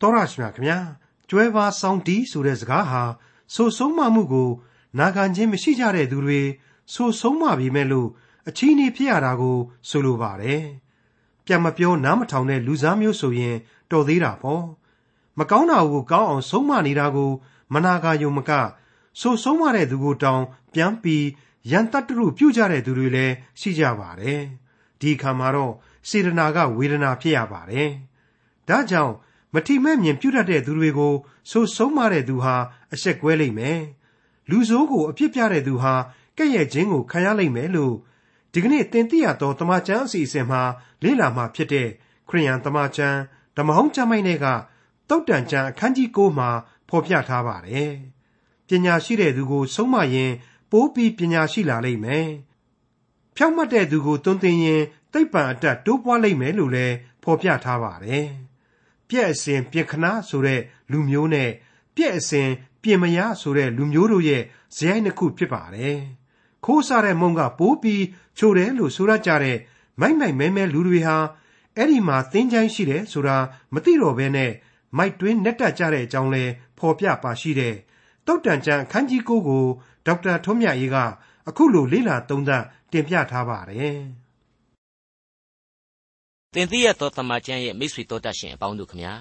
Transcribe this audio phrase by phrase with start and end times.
[0.00, 0.78] တော်ရရှိမြခင်ဗျာ
[1.28, 3.02] ကျွဲပါဆောင်တီးဆိုတဲ့စကားဟာ
[3.54, 4.50] ဆိုဆုံးမမှုကို
[4.98, 6.40] နာခံခြင်းမရှိကြတဲ့သူတွေ
[6.92, 8.08] ဆိုဆုံးမပြီမဲ့လို့
[8.48, 10.62] အချီးနှီးဖြစ်ရတာကိုဆိုလိုပါတယ်။
[11.46, 13.56] ပြန်မပြောနားမထောင်တဲ့လူစားမျိုးဆိုရင်
[13.90, 14.64] တော်သေးတာပေါ့။
[15.38, 17.30] မကောင်းတာကိုကောင်းအောင်ဆုံးမနေတာကို
[17.74, 18.50] မနာကာယုံမက
[19.20, 20.42] ဆိုဆုံးမတဲ့သူကိုတောင်
[20.74, 21.24] ပြန်ပြီး
[21.70, 24.40] ရန်တတ္တရုပြုကြတဲ့သူတွေလည်းရှိကြပါတယ်။
[25.00, 25.72] ဒီအခါမှာတော့
[26.08, 27.90] စေတနာကဝေဒနာဖြစ်ရပါတယ်။
[28.68, 29.14] ဒါကြောင့်
[29.54, 31.14] မထီမဲ့မြင်ပြုတတ်တဲ့သူတွေကို
[31.50, 32.56] ဆိုဆုံးမတဲ့သူဟာ
[32.92, 33.80] အဆက်ကွဲလိမ့်မယ်။
[34.50, 35.94] လူဆိုးကိုအပြစ်ပြတဲ့သူဟာ
[36.38, 37.94] ကဲ့ရဲ့ခြင်းကိုခံရလိမ့်မယ်လို့
[38.52, 40.62] ဒီကနေ့သင်သိရသောတမန်ကျမ်းအစီအစဉ်မှာ
[41.02, 41.88] လေ့လာမှဖြစ်တဲ့
[42.28, 43.18] ခရိယန်တမန်ကျမ်း
[43.56, 44.46] ဓမ္မဟောင်းကျမ်းပိုင်းတွေက
[45.08, 46.50] တုတ်တန်ကျမ်းအခန်းကြီး9မှာ
[46.88, 47.92] ဖော်ပြထားပါတယ်။
[48.68, 50.32] ပညာရှိတဲ့သူကိုဆုံးမရင်
[50.70, 52.28] ပိုးပြီးပညာရှိလာလိမ့်မယ်။
[53.36, 54.82] ဖြောင့်မတ်တဲ့သူကိုတွင်တင်ရင်
[55.12, 58.28] သိပ္ပံအတတ်တိုးပွားလိမ့်မယ်လို့လည်းဖော်ပြထားပါတယ်။
[59.08, 61.50] ပြက်အစဉ်ပြင်ခနာဆိုတဲ့လူမျိုးနဲ့
[61.96, 62.48] ပြက်အစဉ်
[62.82, 64.42] ပြင်မရဆိုတဲ့လူမျိုးတို့ရဲ့
[64.76, 65.98] ဇယိုင်းနှစ်ခုဖြစ်ပါတယ်။
[66.64, 68.04] ခိုးစားတဲ့မုံကပိုးပြီး
[68.38, 69.58] ချိုတယ်လို့ဆိုရကြတဲ့
[70.00, 71.16] မိုက်မိုက်မဲမဲလူတွေဟာ
[71.76, 73.38] အဲ့ဒီမှာသင်ချိုင်းရှိတယ်ဆိုတာ
[73.74, 74.52] မသိတော့ဘဲနဲ့
[74.96, 76.44] မိုက်တွင်းနဲ့တက်ကြတဲ့အကြောင်းလဲ
[76.78, 77.74] ဖော်ပြပါရှိတဲ့
[78.26, 79.64] တုတ်တန်ကျန်အခန်းကြီး9ကို
[80.06, 80.96] ဒေါက်တာထွန်းမြတ်အေးက
[81.48, 83.98] အခုလိုလေ့လာသုံးသပ်တင်ပြထားပါတယ်။
[86.54, 89.14] တင်သိရသောတမန်ကျန်ရဲ့မိတ်ဆွေတော်တတ်ရှင်အပေါင်းတို့ခမညာ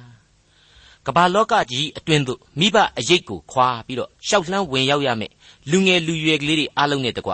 [1.06, 5.32] ကမ္ဘာလောကကြီးအတွင်းသို့မိဘအရေးကိုခွာပြီးတော့ရှောက်လှမ်းဝင်ရောက်ရမယ်
[5.72, 7.32] လူငယ်လူရွယ်ကလေးတွေအားလုံးနဲ့တကွ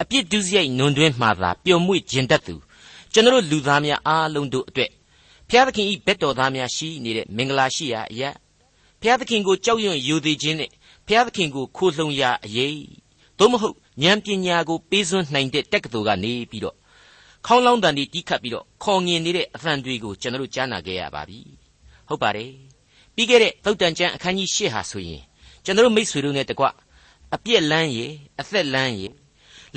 [0.00, 2.54] အပြစ်ဒုစရိုက်နွန်တွင်းမှသာပျော်မွေ့ခြင်းတတ်သူ
[3.12, 4.90] ကျွန်တော်လူသားများအားလုံးတို့အတွက်
[5.48, 8.30] ဘုရားသခင်ဤဘက်တော်သားများရှိနေတဲ့မင်္ဂလာရှိရာအရာ
[9.00, 10.70] ဘုရားသခင်ကိုကြောက်ရွံ့ယိုသေးခြင်းနဲ့
[11.06, 12.86] ဘုရားသခင်ကိုခိုးလှုံရာအရေး
[13.38, 16.76] သို့မဟုတ်ဉာဏ်ပညာကိုပေးစွန်းနိုင်တဲ့တက္ကသိုလ်ကနေပြီးတော့
[17.46, 21.40] ခေါင်းလောင်းတန်ဒီတီးခတ်ပြီးတော့ခေါ်ငင်နေတဲ့အသံတွေကိုကျွန်တော်ကြားနာခဲ့ရပါပြီ
[22.08, 22.52] ဟုတ်ပါတယ်
[23.14, 25.22] ပြီးခဲ့တဲ့သုတ်တန်ကျမ်းအခန်းကြီး၈ဟာဆိုရင်
[25.64, 26.64] ကျွန်တော်မိတ်ဆွေတို့နဲ့တကွ
[27.34, 28.06] အပြက်လန်းရေ
[28.40, 29.06] အသက်လန်းရေ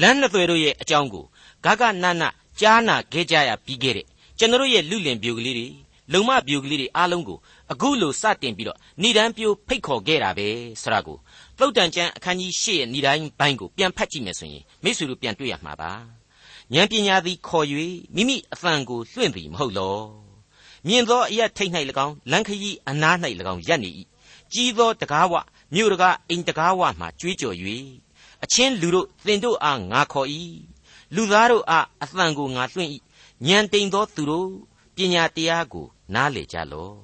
[0.01, 1.25] လမ်းနှစ်သွယ်တို့ရဲ့အကြောင်းကို
[1.65, 2.23] ဂဂနန
[2.59, 4.05] ကြားနာခဲ့ကြရပြီးခဲ့တဲ့
[4.39, 5.67] ကျွန်တော်ရဲ့လူလင်ပြိုကလေးတွေ
[6.13, 7.37] လုံမပြိုကလေးတွေအားလုံးကို
[7.71, 10.47] အခုလိုစတင်ပြီးတော့ဏိဒံပြိုဖိတ်ခေါ်ခဲ့တာပဲ
[10.81, 11.17] ဆရာကို
[11.59, 15.91] သုတ်တန်ကျမ်းအခန်းကြီး၈ရဲ့ဏိဒံဘိုင်းကိုပြန်ဖတ်ကြည့်မယ်ဆိုရင်မိတ်ဆွေတို့ပြန်တွေ့ရမှာပါ
[16.73, 17.67] ဉာဏ်ပညာသည်ခေါ်၍
[18.15, 19.97] မိမိအသံကိုလွှင့်သည်မဟုတ်လော
[20.87, 21.71] မြင်သောအရထိတ်၌၎
[22.05, 23.15] င်းလန်ခရီးအနား၌၎
[23.53, 23.89] င်းရပ်နေ၏
[24.53, 25.33] ကြီးသောတကားဝ
[25.73, 27.55] မြို့တကားအိမ်တကားဝမှကြွေးကြော်၍
[28.43, 30.27] အချင်းလူတို့သင်တို့အားငါခေါ်၏
[31.15, 32.91] လူသားတို့အားအသံကိုငါလွှင့်၏
[33.47, 34.49] ဉာဏ်တိမ်သောသူတို့
[34.95, 36.95] ပညာတရားကိုနားလေကြလော့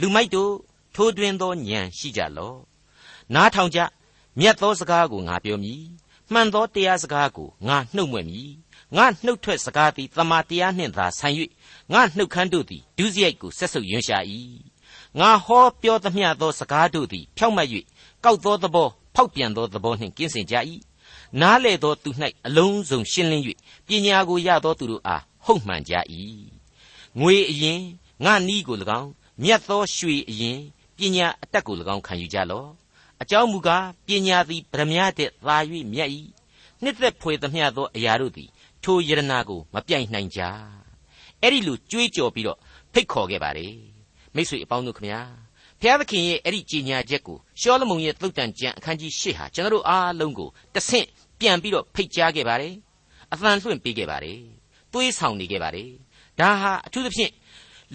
[0.00, 0.52] လူမိုက်တို့
[0.94, 2.58] ထိုးတွင်သောဉာဏ်ရှိကြလော့
[3.34, 3.80] နားထောင်ကြ
[4.38, 5.82] မြတ်သောစကားကိုငါပြောမည်
[6.32, 8.50] မှန်သောတရားစကားကိုငါနှုတ်မြွက်မည်
[8.96, 11.36] ငါနှုတ်ထွက်စကားသည်တမာတရားနှင့်သာဆိုင်၍
[11.92, 14.18] ငါနှုတ်ခမ်းတို့သည်ဒုစရိုက်ကိုဆက်ဆုပ်ယွန်းရှာ၏
[15.18, 17.68] ငါဟောပြောသမျှသောစကားတို့သည်ဖြောက်မတ်၍
[18.24, 20.54] ကောက်သောသဘောဖောက်ပြန်သောသဘောနှင့်ကင်းစင်ကြ၏
[21.40, 22.10] နားလေသောသူ၌
[22.46, 23.44] အလုံးစုံရှင်းလင်း၍
[23.86, 25.94] ပညာကိုရသောသူတို့အားဟုတ်မှန်ကြ၏
[27.20, 27.80] ငွေအရင်
[28.24, 29.10] ငါနီးကို၎င်း
[29.42, 30.58] မြတ်သောရွှေအရင်
[30.96, 32.68] ပညာအတက်ကို၎င်းခံယူကြလော့
[33.22, 35.56] အကြောင်းမူကားပညာသည်ဗရမ ्या တဲ့သာ၍
[35.92, 36.10] မြတ်၏
[36.82, 38.50] နှစ်သက်ဖွယ်သမျှသောအရာတို့သည်
[38.84, 40.40] ထိုယရနာကိုမပြိုင်နိုင်ကြ
[41.42, 42.58] အဲ့ဒီလိုကြွေးကြော်ပြီးတော့
[42.92, 43.74] ဖိတ်ခေါ်ခဲ့ပါတယ်
[44.34, 45.20] မိတ်ဆွေအပေါင်းတို့ခမညာ
[45.80, 51.06] ဘုရားသခင်ရဲ့အဲ့ဒီကြီးညာချက်ကိုရှောလမုန်ရဲ့သုတ်တန်ကျမ်းအခန်းကြီး၈ဟာကျွန်တော်တို့အားလုံးကိုတဆင့်
[51.40, 52.74] ပြန်ပြီးတော့ဖိတ်ကြားခဲ့ပါတယ်
[53.32, 54.38] အသံလွှင့်ပေးခဲ့ပါတယ်
[54.92, 55.90] သွေးဆောင်နေခဲ့ပါတယ်
[56.40, 57.32] ဒါဟာအထူးသဖြင့်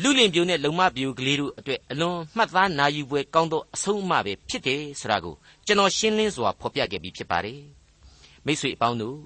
[0.02, 7.62] လူလင်ပြိုနဲ့လုံမပြိုကလေးတို့အတွက်အလွန်မှတ်သားနာယူပွဲကောင်းသောအဆုံးအမပဲဖြစ်တယ်ဆိုတာကိုကျွန်တော်ရှင်းလင်းစွာဖော်ပြခဲ့ပြီးဖြစ်ပါတယ်
[8.46, 9.18] မိတ်ဆွေအပေါင်းတို့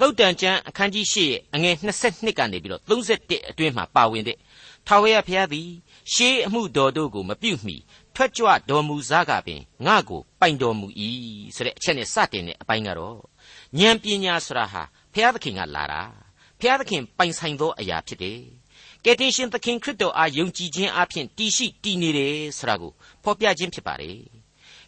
[0.00, 1.74] သုတ်တန်ကျမ်းအခန်းကြီး၈ရဲ့အငယ်
[2.06, 4.38] 22ကနေပြီးတော့31အတွင်းမှာပါဝင်တဲ့
[4.86, 5.68] ထာဝရဘုရားသည်
[6.12, 7.76] ရှေးအမှုတော်တို့ကိုမပြုတ်မီ
[8.14, 10.86] ထွက်ကြွတော်မူစားကပင်ငါ့ကိုပိုင်တော်မူ၏
[11.54, 13.18] ဆိုတဲ့အချက်နဲ့စတင်တဲ့အပိုင်းကတော့
[13.78, 14.82] ဉာဏ်ပညာဆိုတာဟာ
[15.12, 16.02] ဘုရားသခင်ကလာတာ
[16.60, 18.40] ဘုရားသခင်ပိုင်ဆိုင်သောအရာဖြစ်တယ်
[19.04, 24.18] ကယ်တင်ရှင်သခင်ခရစ်တော်အားယုံကြည်ခြင်းအပြင်တည်ရှိတည်နေတယ်ဆိုတာကိုဖော်ပြခြင်းဖြစ်ပါတယ်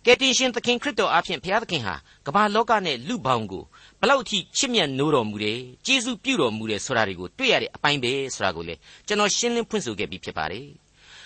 [0.06, 1.94] ကယ်တင်ရှင်သခင်ခရစ်တော်အားဖြင့်ဘုရားသခင်ဟာ
[2.26, 3.64] ကမ္ဘာလောကနဲ့လူပေါင်းကို
[4.00, 8.74] ဘလောက်အထိချစ်မြတ်နိုးတော်မူတယ်ကျေးဇူးပြုတော်မူတယ်ဆိုတာတွေကိုတွေ့ရတဲ့အပိုင်းပဲဆိုတာကိုလေ
[9.06, 10.66] ကျွန်တော်ရှင်းလင်းဖွင့်ဆိုခဲ့ပြီးဖြစ်ပါတယ်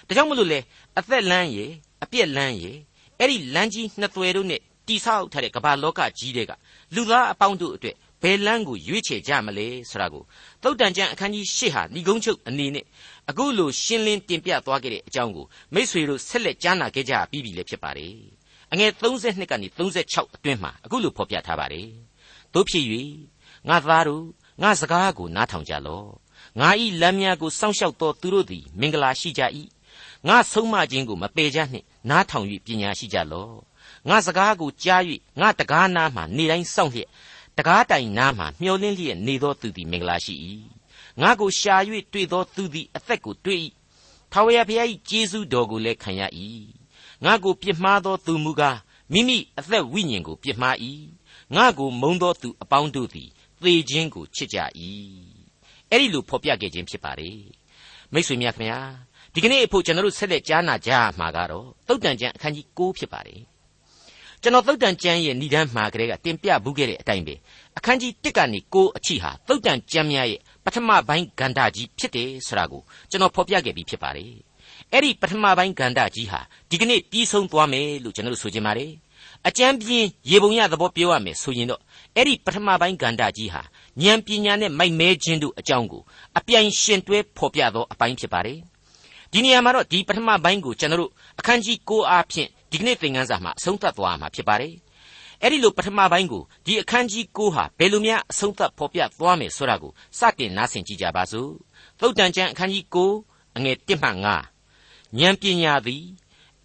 [0.06, 0.58] ဒါကြောင့်မလို့လေ
[0.98, 1.70] အသက်လမ်းရည်
[2.04, 2.76] အပြက်လမ်းရည်
[3.18, 6.52] အဲ့ဒီလမ်းကြီးနှစ်သွယ်တို့နဲ့တိဆောက်ထားတဲ့ကမ္ဘာလောကကြီးတွေက
[6.94, 10.22] လူသားအပေါင်းတို့အတွက်ဘယ်လမ်းကိုရွေးချယ်ကြမလဲဆိုတာကို
[10.62, 12.84] သုတ်တန်ကျမ်းအခန်းကြီး၈ဟာဏိဂုံးချုပ်အနေနဲ့
[13.30, 18.39] အခုလိုရှင်းလင်းတင်ပြသွားခဲ့တဲ့အကြောင်းကိုမိษွေတို့ဆက်လက်ကြားနာခဲ့ကြပြီးပြီလည်းဖြစ်ပါတယ်
[18.72, 21.88] အငယ်32ကနေ36အတွင်းမှာအခုလိုဖော်ပြထားပါတယ်
[22.54, 22.84] တို့ဖြစ်၍
[23.68, 24.24] ငါသားတို့
[24.62, 26.08] ငါစကားကိုနားထောင်ကြလော့
[26.60, 29.42] ငါဤလမ်းများကိုစောင့်ရှောက်သောသူတို့သည်မင်္ဂလာရှိကြ၏
[30.28, 33.54] ငါဆုံးမခြင်းကိုမပယ်ကြနှင့်နားထောင်၍ပညာရှိကြလော့
[34.08, 35.02] ငါစကားကိုကြား၍
[35.40, 37.08] ငါတကားနားမှနေတိုင်းစောင့်လျက်
[37.58, 40.34] တကားတိုင်နားမှမျောလင်းလျက်နေသောသူသည်မင်္ဂလာရှိ၏
[41.20, 41.76] ငါကိုရှာ၍
[42.12, 43.60] တွေ့သောသူသည်အသက်ကိုတွေ့၏
[44.32, 46.22] ထာဝရဘုရား၏ကျေးဇူးတော်ကိုလည်းခံရ၏
[47.24, 48.78] ငါကိုပြစ်မှားသောသူမူကား
[49.12, 50.76] မိမိအသက်ဝိညာဉ်ကိုပြစ်မှား၏
[51.54, 53.28] ငါကိုမုံသောသူအပေါင်းတို့သည်
[53.62, 54.58] သေခြင်းကိုချစ်ကြ၏
[55.90, 57.30] အဲ့ဒီလိုဖော်ပြခဲ့ခြင်းဖြစ်ပါလေ
[58.12, 58.80] မိတ်ဆွေများခင်ဗျာ
[59.34, 63.40] ဒီကနေ့အဖို့ကျွန်တော်တို့ဆက်လက်ကြားနာကြမှာကတော့သုတ်တန်ကျမ်းအခန်းကြီး9ဖြစ်ပါတယ်
[64.42, 67.34] ကျွန်တော်သုတ်တန်ကျမ်းရဲ့ဏ္ဍန်မှာကလေးကတင်ပြဘူးခဲ့တဲ့အတိုင်းပဲ
[67.78, 74.32] အခန်းကြီး1ကနေ9အထိဟာသုတ်တန်ကျမ်းများရဲ့ပထမပိုင်းဂန္ဓာကြီးဖြစ်တယ်ဆိုတာကိုကျွန်တော်ဖော်ပြခဲ့ပြီးဖြစ်ပါတယ်
[74.92, 76.40] အဲ့ဒီပထမပိုင်းဂန္ဓာကြီးဟာ
[76.70, 78.92] ဒီကနေ့ပြီးဆုံးသွားမယ်လို့ကျွန်တော်တို့ဆိုချင်ပါတယ်
[79.48, 81.80] အကျမ်းပြင်းရေပုံရသဘောပြောရမယ်ဆိုရင်တော့
[82.16, 83.62] အဲ့ဒီပထမပိုင်းဂန္ဓာကြီးဟာ
[84.02, 86.02] ဉာဏ်ပညာနဲ့မိုက်မဲခြင်းတို့အကြောင်းကို
[86.38, 88.58] အပြိုင်ရှင်တွဲဖော်ပြသောအပိုင်းဖြစ်ပါတယ်
[89.32, 94.74] ဒီနေရာမှာတော့ဒီပထမပိုင်းကိုကျွန်တော်တို့အခန်းကြီး9အားဖြင့်ဒီကနေ့သင်ခန်းစာမှာအဆုံးသတ်သွားမှာဖြစ်ပါတယ်
[95.42, 101.50] အဲ့ဒီလိုပထမပိုင်းကိုဒီအခန်းကြီး9ဟာဘယ်လိုများအဆုံးသတ်ဖော်ပြသွားမယ်ဆိုတာကိုစတင်နားဆင်ကြကြပါစို့
[102.00, 104.59] သုတ်တန်ကျမ်းအခန်းကြီး9အငယ်1မှ5
[105.18, 106.04] ဉာဏ်ပညာသည်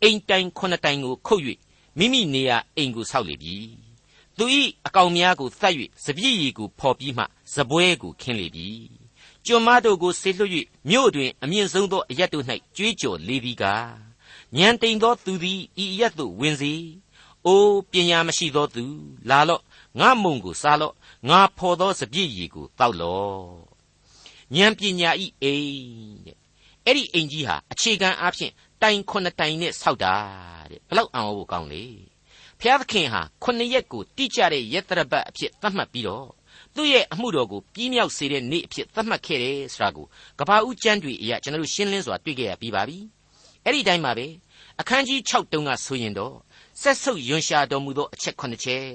[0.01, 1.43] အိမ်တိုင်ခုနှစ်တိုင်ကိုခုတ်၍
[1.97, 3.57] မိမိနေရာအိမ်ကိုဆောက်လေပြီ
[4.37, 4.45] သူ၏
[4.85, 8.69] အကောင်များကိုသတ်၍စပြည့်ရည်ကိုဖော်ပြီးမှဇပွဲကိုခင်းလေပြီ
[9.45, 10.51] ကျွန်မတို့ကိုဆေလွှတ်၍
[10.89, 12.45] မြို့တွင်အမြင့်ဆုံးသောအရက်တို့၌
[12.75, 13.93] ကြွေးကြော်လေသည်ကား
[14.57, 16.73] ဉာဏ်တိမ်သောသူသည်ဤအရက်သို့ဝင်စေ
[17.45, 18.85] အိုးပညာမရှိသောသူ
[19.29, 19.61] လာလော့
[19.99, 20.93] ငါမုံကိုစားလော့
[21.29, 23.47] ငါဖော်သောစပြည့်ရည်ကိုတောက်လော့
[24.55, 26.34] ဉာဏ်ပညာဤအိမ်တဲ့
[26.85, 28.51] အဲ့ဒီအိမ်ကြီးဟာအခြေခံအားဖြင့်
[28.81, 30.15] တိုင်ခုနှစ်တိုင်နဲ့ဆောက်တာ
[30.71, 31.83] တဲ့ဘလောက်အောင်ဖို့ကောင်းလေ
[32.59, 36.27] ဖျားသခင်ဟာခုနှစ်ရက်ကိုတိကျတဲ့ရက်တရပတ်အဖြစ်သတ်မှတ်ပြီးတော့
[36.75, 40.05] သူ့ရဲ့အမှုတော်ကိုပြီးမြောက်စေတဲ့နေ့အဖြစ်သတ်မှတ်ခဲ့တယ်ဆိုတာကို
[40.39, 42.97] ကဘာဦးကျမ်းတွေအရာကျွန်တော်တို့ရှင်းလင်းစွာတွေ့ခဲ့ရပြီးပါပြီ
[43.63, 44.27] အဲ့ဒီတိုင်းပါပဲ
[44.79, 46.35] အခန်းကြီး6တုန်းကဆိုရင်တော့
[46.81, 48.85] ဆက်ဆုပ်ယွန်ရှာတော်မူသောအချက်9ချက်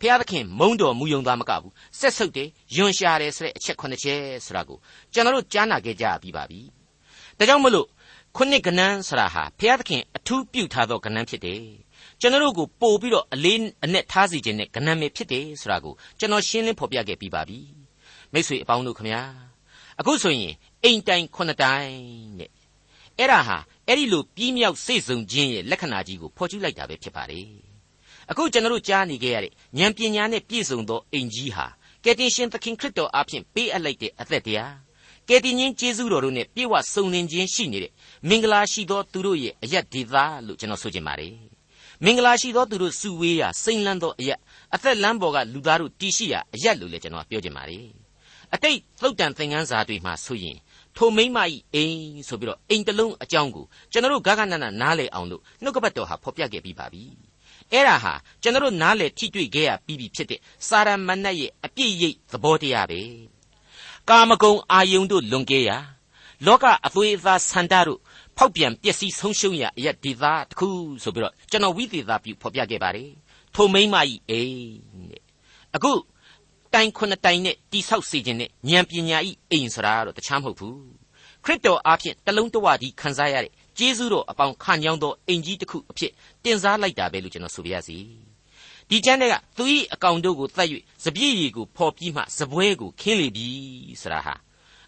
[0.00, 4.78] ဖျားသခင်မုံတော်မူယုံသားမကဘူးဆက်ဆုပ်တယ်ယွန်ရှာတယ်ဆိုတဲ့အချက်9ချက်ဆိုတာကို
[5.12, 6.60] ကျွန်တော်တို့ကြားနာခဲ့ကြပြီးပါပြီ
[7.38, 7.86] ဒါကြောင့်မလို့
[8.36, 11.62] ခုနှစ်ကဏန်းဆရာဟာဘုရားသခင်အထူးပြုထားသောကဏန်းဖြစ်တယ်
[12.20, 17.58] ကျွန်တော်တို့ကိုပို့ပြီးတော့အလေးအနက်ထားစီခြင်းနဲ့ကဏန်းပဲဖြစ်တယ်ဆိုတာကိုကျွန်တော်ရှင်းလင်းဖော်ပြခဲ့ပြီးပါပြီ
[18.32, 19.22] မိတ်ဆွေအပေါင်းတို့ခမညာ
[20.00, 21.92] အခုဆိုရင်အိမ်တိုင်ခုနှစ်တိုင်
[22.38, 22.50] တဲ့
[23.18, 23.58] အဲ့ဒါဟာ
[23.88, 27.48] အဲ့ဒီလိုပြီးမြောက်စိတ်ဆုံခြင်းရဲ့လက္ခဏာကြီးကိုဖော်ကျူးလိုက်တာပဲဖြစ်ပါတယ်
[28.30, 31.66] အခုကျွန်တော်တို့ကြားနေခဲ့ရတဲ့ဉာဏ်ပညာနဲ့ပြည့်စုံသောအိမ်ကြီးဟာ
[32.04, 34.74] ကယ်တင်ရှင်သခင်ခရစ်တော်အဖင်ပေးအပ်လိုက်တဲ့အသက်တရား
[35.28, 37.92] ကယ်တင်ရှင်ကျေးဇူးတော်တို့နဲ့ပြည့်ဝစုံလင်ခြင်းရှိနေတဲ့
[38.28, 40.14] မင်္ဂလာရှိသောသူတို့ရဲ့အယက်ဒေသ
[40.46, 41.34] လို့ကျွန်တော်ဆိုချင်ပါတယ်
[42.04, 44.38] မင်္ဂလာရှိသောသူတို့စုဝေးရာစိန်လန်းသောအယက်
[44.74, 47.86] အသက်လမ်းပေါ်ကလူသားတို့တည်ရှိရာအယက်လို့လည်းကျွန်တော်ပြောချင်ပါတယ်
[48.54, 50.56] အတိတ်သုတ်တန်သင်ခန်းစာတွေမှာဆိုရင်
[50.96, 57.04] ထိုမိမ့်မဤအိမ်ဆိုပြီးတော့အိမ်တလုံးအကြောင်းကိုကျွန်တော်တို့ဂဂနနနားလေအောင်လို့နှုတ်ကပတ်တော်ဟာဖော်ပြခဲ့ပြီးပါပြီ
[57.72, 63.00] အဲ့ဒါဟာကျွန်တော်တို့နားလေထိတွေ့ခဲ့ရပြီးပြီဖြစ်တဲ့စာရမဏတ်ရဲ့အပြည့်ရိပ်သဘောတရားပဲ
[64.08, 65.78] ကာမဂုဏ်အာယုန်တို့လွန်ကဲရာ
[66.46, 68.00] လောကအသွေးအသားဆန္ဒတို့
[68.36, 70.68] ဖောက်ပြန်ပျက်စီးဆုံးရှုံးရာအရက်ဒေသတစ်ခု
[71.02, 73.10] ဆိုပြီးတော့ကျွန်တော်ဝိသေသပြုဖော်ပြခဲ့ပါတယ်
[73.54, 75.22] ထိုမိမ့်မကြီးအိမ်တဲ့
[75.76, 75.92] အခု
[76.74, 80.80] တိုင်ခုနှစ်တိုင်နဲ့တိဆောက်စေခြင်းနဲ့ဉာဏ်ပညာဤအိမ်ဆိုတာတော့တခြားမဟုတ်ဘူး
[81.44, 86.12] ခရစ်တော်အားဖြင့်တလုံးတဝတည်းခံစားရတဲ့ကျေးဇူးတော်အပေါင်းခံကြောင်းသောအိမ်ကြီးတစ်ခုအဖြစ်
[86.44, 87.98] တင်စားလိုက်တာပဲလို့ကျွန်တော်ဆိုပြရစီ
[88.90, 90.68] ဒီကျမ်းတဲ့ကသူ၏အကောင်တို့ကိုတတ်၍
[91.04, 93.48] စပြည့်ရည်ကိုဖော်ပြီးမှစပွဲကိုခင်းလေပြီ
[94.02, 94.34] ဆိုတာဟာ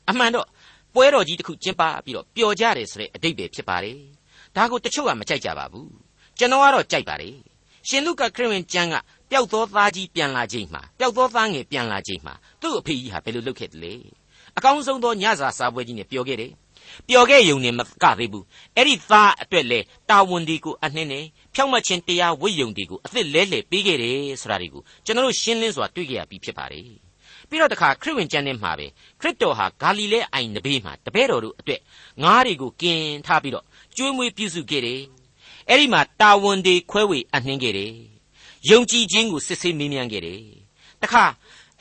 [0.08, 0.46] အမှန်တော့
[0.94, 3.98] ပွဲတော်ကြီးတစ်ခုကျင်းပပြီးတော့ပျော်ကြတယ်ဆိုတဲ့အတိတ်ပဲဖြစ်ပါတယ်
[4.56, 5.90] ဒါကိုတချို့ကမကြိုက်ကြပါဘူး
[6.38, 7.36] ကျွန်တော်ကတော့ကြိုက်ပါတယ်
[7.88, 8.94] ရှင်လုကာခရစ်ဝင်ကျမ်းက
[9.30, 13.92] ပျောက်သောသားကြီးပြန်လာချိန်မှာပျောက်သောသားငယ်ပြန်လာချိန်မှာသူ့အဖေကြီးဟာဘယ်လိုလုပ်ခဲ့တလဲ
[14.56, 16.52] အကောင်းဆုံးသောညစာစားပွဲကြီးနဲ့ပျော်ခဲ့တယ်
[17.08, 18.44] ပျော်ခဲ့ယုံနေမကသေးဘူး
[18.76, 21.24] အဲ့ဒီသားအတွက်လေတာဝန်ဒီကိုအနှင်းနဲ့
[21.54, 26.84] ဖြောင့်မတ်ခြင်းတရားဝိယုံဒီကိုအသစ်လဲလှယ်ပေးခဲ့တယ်ဆိုတာဒီကိုကျွန်တော်တို့ရှင်းလင်းစွာတွေ့ကြရပြီးဖြစ်ပါတယ်
[27.48, 28.86] ပြီးတော့တခါခရစ်ဝင်ကျမ်းထဲမှာပဲ
[29.20, 31.80] ခရစ်တော်ဟာဂါလိလဲအိုင်နဘေးမှာတပည့်တော်တို့အတွက်
[32.22, 33.64] ငါးတွေကိုကင်ထားပြီးတော့
[33.96, 35.00] ကျွေးမွေးပြုစုခဲ့တယ်
[35.68, 37.92] အဲ့ဒီမှာတာဝန်တွေခွဲဝေအနှင်းခဲ့တယ်
[38.70, 40.40] ယုံကြည်ခြင်းကိုစစ်ဆေးမေးမြန်းခဲ့တယ်
[41.02, 41.24] တခါ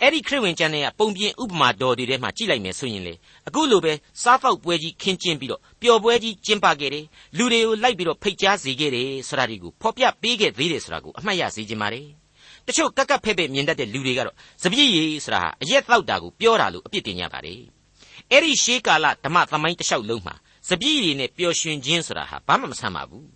[0.05, 3.13] အဲ့ဒီခရစ်ဝင်ကျမ်းထဲကပုံပြင်ဥပမာတော်တွေထဲမှာကြည့်လိုက်မယ်ဆိုရင်လေ
[3.47, 7.05] အခုလိုပဲစားဖောက်ပွဲကြီးခင်းကျင်းပြီးတော့ပျော်ပွဲကြီးကျင်းပခဲ့တယ်
[7.37, 12.07] လူတွေကိုလိုက်ပြီးတော့ဖိတ်ကြားစေခဲ့တယ်ဆိုတာဒီကိုဖော်ပြပေးခဲ့သေးတယ်ဆိုတာကိုအမှတ်ရစေချင်ပါတယ်
[12.67, 17.61] တချို့ကက်ကက်ဖဲ့ဖဲ့မြင်တတ်တဲ့လူတွေကတော့စပြည့်ရည်ဆိုတာဟာအရက်တောက်တာကိုပြောတာလို့အပြစ်တင်ကြပါတယ်
[18.31, 20.35] အဲ့ဒီရှေးကာလဓမ္မသမိုင်းတစ်လျှောက်လုံးမှာ
[20.69, 23.27] စပြည့်ရည်နဲ့ပျော်ရွှင်ခြင်းဆိုတာဟာဘာမှမဆန်းပါဘူး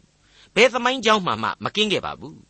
[0.56, 2.47] ဘယ်သမိုင်းကြောင်းမှမှမကင်းခဲ့ပါဘူး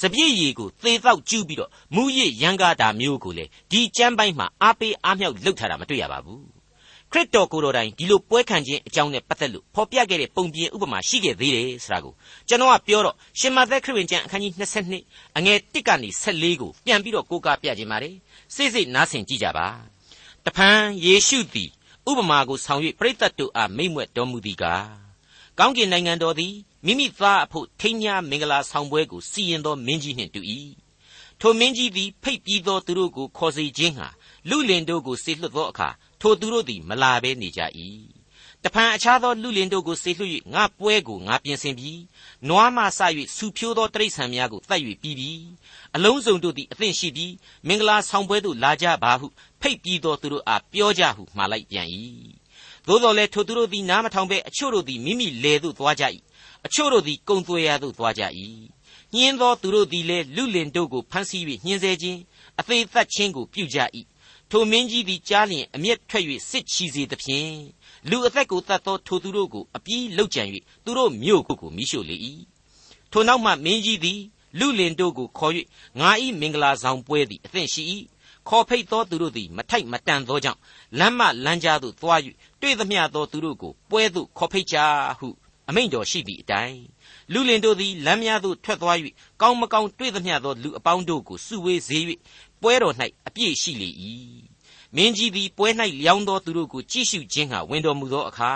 [0.00, 6.58] စပြည့်ရည်ကိုသေသောက်ကျူးပြီးတော့မူရစ်ရန်ကားတာမျိုးကိုလေဒီကျမ်းပိုင်းမှာအားပေးအားမြောက်လုပ်ထားတာမတွေ့ရပါဘူး
[7.12, 12.12] ခခရစ်တော်ကိုယ်တော်တိုင်ဒီလိုပွဲခံခြင်းအကြောင်းနဲ့ပတ်သက်လို့ဖော်ပြခဲ့တဲ့ပုံပြင်ဥပမာရှိခဲ့သေးတယ်ဆိုတာကို
[12.48, 14.52] ကျွန်တော်ကပြောတော့ရှင်မသက်ခရစ်ဝင်ကျမ်းအခန်းကြီး
[14.96, 18.14] 22အငယ်1ကနေ14ကိုပြန်ပြီးတော့ကိုးကားပြခြင်းပါတယ်
[18.54, 19.66] စိတ်စိတ်နားဆင်ကြည့်ကြပါ
[20.44, 21.70] တဖန်ယေရှုသည်
[22.10, 24.88] ဥပမာကိုဆောင်၍ပရိသတ်တို့အားမိန့်မွက်တော်မူသည်ကား
[25.58, 26.54] ကောင်းကင်နိုင်ငံတော်သည်
[26.86, 30.40] မိမိသားအဖို့ထိမ်းမြားမင်္ဂလာဆောင်ပွဲကိုစီရင်သောမင်းကြီးနှင့်တူ၏
[31.40, 34.08] ထိုမင်းကြီးသည်ဖိတ်ပြီးသောသူတို့ကိုခေါ်စေခြင်းဟာ
[34.48, 35.88] လူလင်တို့ကိုစေလွှတ်သောအခါ
[36.20, 37.60] ထိုသူတို့သည်မလာဘဲနေကြ၏
[38.64, 42.00] တဖန်အခြားသောလူလင်တို့ကိုစေလွှတ်၍ငါပွဲကိုငါပြင်ဆင်ပြီး
[42.48, 43.00] နွားမှဆ၍
[43.36, 45.40] စူဖြိုးသောတိရစ္ဆာန်များကိုတတ်၍ပြီးပြီး
[45.96, 47.32] အလုံးစုံတို့သည်အသင့်ရှိပြီး
[47.68, 49.26] မင်္ဂလာဆောင်ပွဲသို့လာကြပါဟု
[49.60, 51.88] ဖိတ်ပြီးသောသူတို့အားပြောကြဟုမှာလိုက်ပြန်၏
[52.86, 56.04] သို့တော်လည်းထိုသူတို့သည်နားမထောင်ဘဲအချို့တို့သည်မိမိလေသို့သွားကြ၏
[56.66, 58.22] အချို့တို့သည်ကုံသွေရာသို့သွားကြ၏
[59.14, 62.20] ညင်းသောသူတို့သည်လည်းလူလင်တို့ကိုဖမ်းဆီး၍ညှင်းဆဲခြင်း
[62.60, 63.78] အသေးသက်ခြင်းကိုပြုကြ၏
[64.50, 67.52] ထိုမင်းကြီးသည်ကြားလျင်အမျက်ထွက်၍စစ်ချီစေသဖြင့်
[68.10, 70.42] လူအသက်ကိုတတ်သောထိုသူတို့ကိုအပြီးလှုပ်ကြံ၍
[70.84, 72.16] သူတို့မြို့ကိုမိရှို့လေ၏
[73.10, 74.20] ထိုနောက်မှမင်းကြီးသည်
[74.58, 75.54] လူလင်တို့ကိုခေါ်၍
[76.00, 76.10] ငါ၏
[76.40, 77.82] မင်္ဂလာဆောင်ပွဲသည်အသင့်ရှိ၏
[78.48, 80.60] ခေါ်ဖိတ်သောသူတို့သည်မထိုက်မတန်သောကြောင့်
[80.98, 82.20] လမ်းမလမ်းကြားသို့သွား၍
[82.60, 84.76] တွေ့သမျှသောသူတို့ကိုပွဲသို့ခေါ်ဖိတ်ကြ
[85.18, 85.28] ဟု
[85.68, 86.80] အမိန့်တော်ရှိသည့်အတိုင်း
[87.32, 88.96] လူလင်တို့သည်လမ်းများသို့ထွက်သွား၍
[89.40, 91.98] ကောင်းမကောင်းတွေ့သမျှသောလူအပေါင်းတို့ကိုစုဝေးစေ၍
[92.62, 92.94] ပွဲတော်၌
[93.26, 93.90] အပြည့်ရှိလေ၏
[94.96, 95.68] မင်းကြီးသည်ပွဲ၌
[96.00, 98.52] လျောင်းသောသူတို့ကိုကြည့်ရှုခြင်းဟာဝင်တော်မူသောအခါ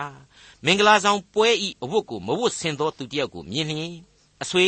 [0.64, 3.94] မင်္ဂလာဆောင်ပွဲဤအဝတ်ကိုမဝတ်ဆင်သောသူတစ်ယောက်ကိုမြင်လျင်
[4.42, 4.66] အဆွေ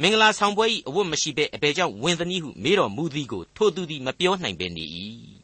[0.00, 4.84] မင်္ဂလာဆောင်ပွဲဤအဝတ်မရှိဘဲအဘယ်ကြောင့်ဝင်သနည်းဟုမေးတော်မူသည်ကိုထိုသူသည်မပြောနိုင်ဘဲနေ၏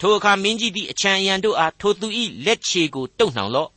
[0.00, 2.08] ထိုအခါမင်းကြီးသည်အချံအယံတို့အားထိုသူ၏
[2.44, 3.70] လက်ခြေကိုတုံ့နှောင်လော့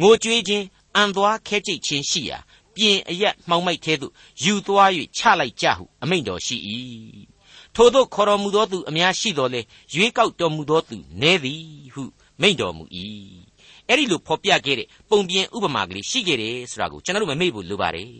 [0.00, 0.64] ငိုကြွေးခြင်း
[0.96, 2.38] အံသွားခဲကြိတ်ခြင်းရှိရာ
[2.74, 4.12] ပြင်အရက်မှောင်မိုက်သေးသို့
[4.44, 6.56] ယူသွား၍ချလိုက်ကြဟုအမိန့်တော်ရှိ၏
[7.74, 9.60] ထို့သောခေါ်တော်မူသောသူအများရှိတော်လေ
[9.94, 11.62] ရွေးကောက်တော်မူသောသူနည်းသည်
[11.94, 12.02] ဟု
[12.40, 12.84] မိန့်တော်မူ၏
[13.88, 18.10] အဲ့ဒီလိုဖော်ပြခဲ့တဲ့ပုံပြင်ဥပမာကလေးရှိခဲ့တယ်ဆိုတာကိုကျွန်တော်တို့မမေ့ဘူးလိုပါတယ်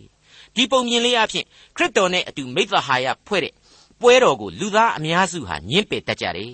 [0.54, 1.44] ဒီပုံပြင်လေးအဖြစ်
[1.76, 3.52] ခရစ်တော်နဲ့အတူမိသဟာယဖွဲ့တဲ့
[4.00, 6.52] ပွဲတော်ကိုလူသားအများစုဟာညှင်းပယ်တတ်ကြတယ်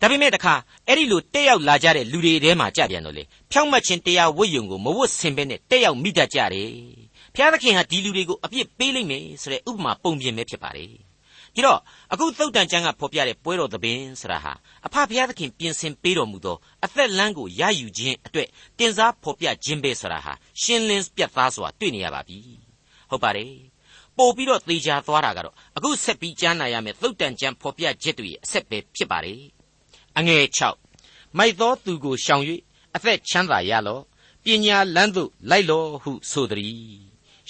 [0.00, 0.54] ဒါပေမဲ့တခါ
[0.86, 6.70] အဲ့ဒီလိုတက်ရောက်လာကြတဲ့လူတွေထဲမှာကြပြန်တော့လေဖြောင့်မတ်ခြင်းတရားဝိယုံကိုမဝတ်ဆင်ဘဲနဲ့တက်ရောက်မိတတ်ကြတယ်
[7.34, 10.88] ဘုရားသခင်ဟာဒီလူတွေကိုအပြစ်ပေးလိမ့်မယ်ဆိုတဲ့ဥပမာပုံပြင်ပဲဖြစ်ပါတယ်
[11.54, 11.80] ဒီတော့
[12.12, 14.52] အခုသုတ်တန်ကျမ်းကဖော်ပြတဲ့ပွဲတော်သဘင်ဆိုတာဟာ
[14.86, 18.48] အဖဖျားသခင်ပြင်ဆင်ပေးတော်မူသောအသက်လမ်းကိုရယူခြင်းအတွက်
[18.78, 22.38] တင်စားဖော်ပြခြင်းပဲဆိုတာဟာရှင်းလင်းပြတ်သားစွာတွေ့နေရပါပြီ
[23.10, 23.52] ဟုတ်ပါတယ်
[24.16, 29.40] ပို့ပြီးတော့သေချာသွားတာကတော့အခုဆက်ပြီးကြားနာရမယ်သုတ်တန်ကျမ်းဖော်ပြချက်တွေရဲ့အဆက်ပဲဖြစ်ပါတယ်
[30.18, 30.44] အငယ်
[30.88, 32.44] 6မိုက်သောသူကိုရှောင်၍
[32.96, 34.02] အသက်ချမ်းသာရလော့
[34.44, 36.80] ပညာလန်းသို့လိုက်လော့ဟုဆိုသည်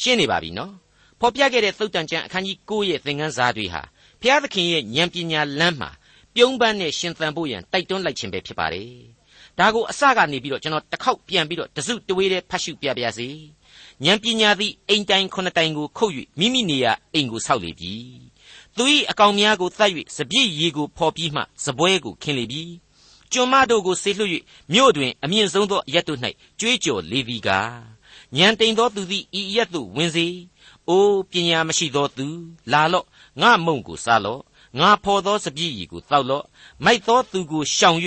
[0.00, 0.74] ရှင်းနေပါပြီနော်
[1.20, 3.82] ဖော်ပြခဲ့တဲ့သုတ်တန်ကျမ်းအခန်းကြီး9ရဲ့သင်ခန်းစာတွေဟာ
[4.20, 5.90] ဘုရားသခင်ရဲ့ဉာဏ်ပညာလမ်းမှာ
[6.34, 8.90] ပြုံးပန်းနဲ့ရှင်သန်ဖို့ရန်တိုက်တွန်းလိုက်ခြင်းပဲဖြစ်ပါတယ်။
[9.58, 13.28] ဒါကိုအစကနေပြီးတော့ကျွန်တော်တစ်ခေါက်ပြန်ပြီးတော့တစုတဝေးတဲ့ဖတ်ရှုပြပါရစေ။
[14.04, 17.94] ဉာဏ်ပညာသည်အိမ်တိုင်ခုနှစ်တိုင်ကိုခုတ်၍မိမိနေရာအိမ်ကိုဆောက်လေပြီ။
[18.76, 22.62] သူ၏အကောင်များကိုတတ်၍စပြည့်ရီကိုဖော်ပြီးမှစပွဲကိုခင်းလေပြီ။
[23.32, 24.32] ကျွန်မတို့ကိုဆေးလွှတ်၍
[24.72, 26.20] မြို့တွင်အမြင့်ဆုံးသောအရက်တို့၌
[26.60, 27.70] ကြွေးကြော်လေပြီကား။
[28.36, 30.26] ဉာဏ်တိမ်သောသူသည်ဤအရက်သို့ဝင်စေ။
[30.88, 32.26] အိုးပညာမရှိသောသူ
[32.72, 33.06] လာလော့
[33.40, 34.42] ငါမုံကိုစားလော့
[34.78, 36.44] ငါဖော်သောစပြည့်ရီကိုတောက်လော့
[36.84, 37.98] မိုက်သောသူကိုရှောင်၍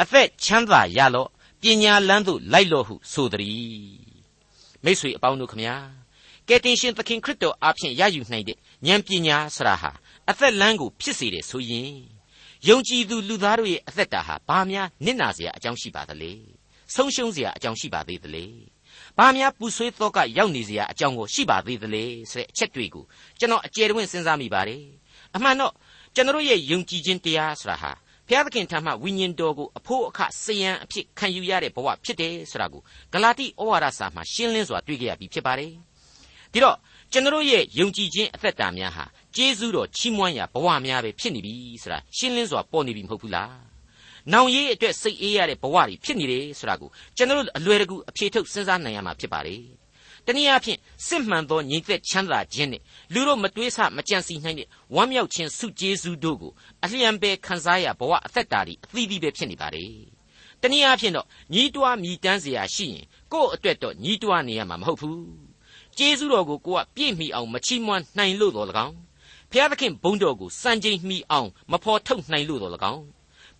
[0.00, 1.28] အသက်ချမ်းသာရလော့
[1.60, 4.00] ပညာလန်းသို့လိုက်လော့ဟုဆိုသည်
[4.84, 5.76] မိတ်ဆွေအပေါင်းတို့ခမညာ
[6.48, 9.91] ကယ်တင်ရှင်သခင်ခရစ်တော်အားဖြင့်ရယူနိုင်တဲ့ ဉာဏ်ပညာဆရာဟာ
[10.29, 11.93] အသက်လန်းကိုဖြစ်စေတယ်ဆိုရင်
[12.67, 16.31] ယုံကြည်သူလူသားတို့ရဲ့အသက်တာဟာဘာများနစ်နာเสียအကြောင်းရှိပါသလဲ
[16.95, 18.45] ဆုံးရှုံးเสียအကြောင်းရှိပါသေးသလဲ
[19.17, 23.03] ဘာများပူဆွေးသောကရောက်နေเสียအကြောင်းကိုရှိပါသေးသလဲဆိုတဲ့အချက်တွေကို
[23.39, 24.83] ကျွန်တော်အကျယ်တဝင့်စဉ်းစားမိပါတယ်
[25.35, 25.73] အမှန်တော့
[26.15, 27.91] ကျွန်တော်ရဲ့ယုံကြည်ခြင်းတရားဆိုတာဟာ
[28.27, 32.81] ဘုရားသခင်ထံမှဝိညာဉ်တော်ကိုအဖို့အခစယံအဖြစ်ခံယူရတဲ့ဘဝဖြစ်တယ်ဆိုတာကို
[33.13, 35.71] ဂလာတိဩဝါဒစာမှာရှင်းလင်းစွာတွေ့ကြရပြီဖြစ်ပါတယ်
[36.51, 36.77] ဒီတော့
[37.11, 39.05] ကျွန်တော်ရဲ့ယုံကြည်ခြင်းအသက်တာများဟာ
[39.35, 41.53] ကျေးဇူးတော်ချီးမွမ်းရာဘဝများပဲဖြစ်နေပြီ
[41.83, 43.75] ဆိုတာရှင်းလင်းစွာပေါ်နေပြီမဟုတ်ဘူးလား
[44.33, 49.63] နောင်ရေးအတွက်စိတ်အေးရတဲ့ဘဝတွေဖြစ်နေတယ်ဆိုတာကိုကျွန်တော်အလွယ်တကူအဖြေထုတ်စဉ်းစားနိုင်ရမှာဖြစ်ပါတယ်
[50.25, 52.81] တနည်းအားဖြင့်စစ်မှန်သောညီသက်ချမ်းသာခြင်းနဲ့
[53.13, 56.51] လူတို့မတွေးဆမကြံစီနိုင်တဲ့ဝမ်းမြောက်ခြင်းစုကျေးဇူးတို့ကို
[56.83, 59.91] အလျံပဲခံစားရဘဝအသက်တာတွေအသီးသီးပဲဖြစ်နေပါတယ်
[60.61, 65.48] တနည်းအားဖြင့်တော့ညီးတွားမြည်တမ်းเสียရှိရင်ကိုယ့်အတွက်တော့ညီးတွားနေရမှာမဟုတ်ဘူး
[65.98, 68.94] ကျေးဇူးတော်ကိုကိုကပြည့်မီအောင်မချီးမွမ်းနိုင်လို့တော်၎င်း
[69.50, 73.02] ဖျားသခင်ဘုန်းတော်ကိုစံချိန်မီအောင်မဖော်ထုတ်နိုင်လို့တော်၎င်း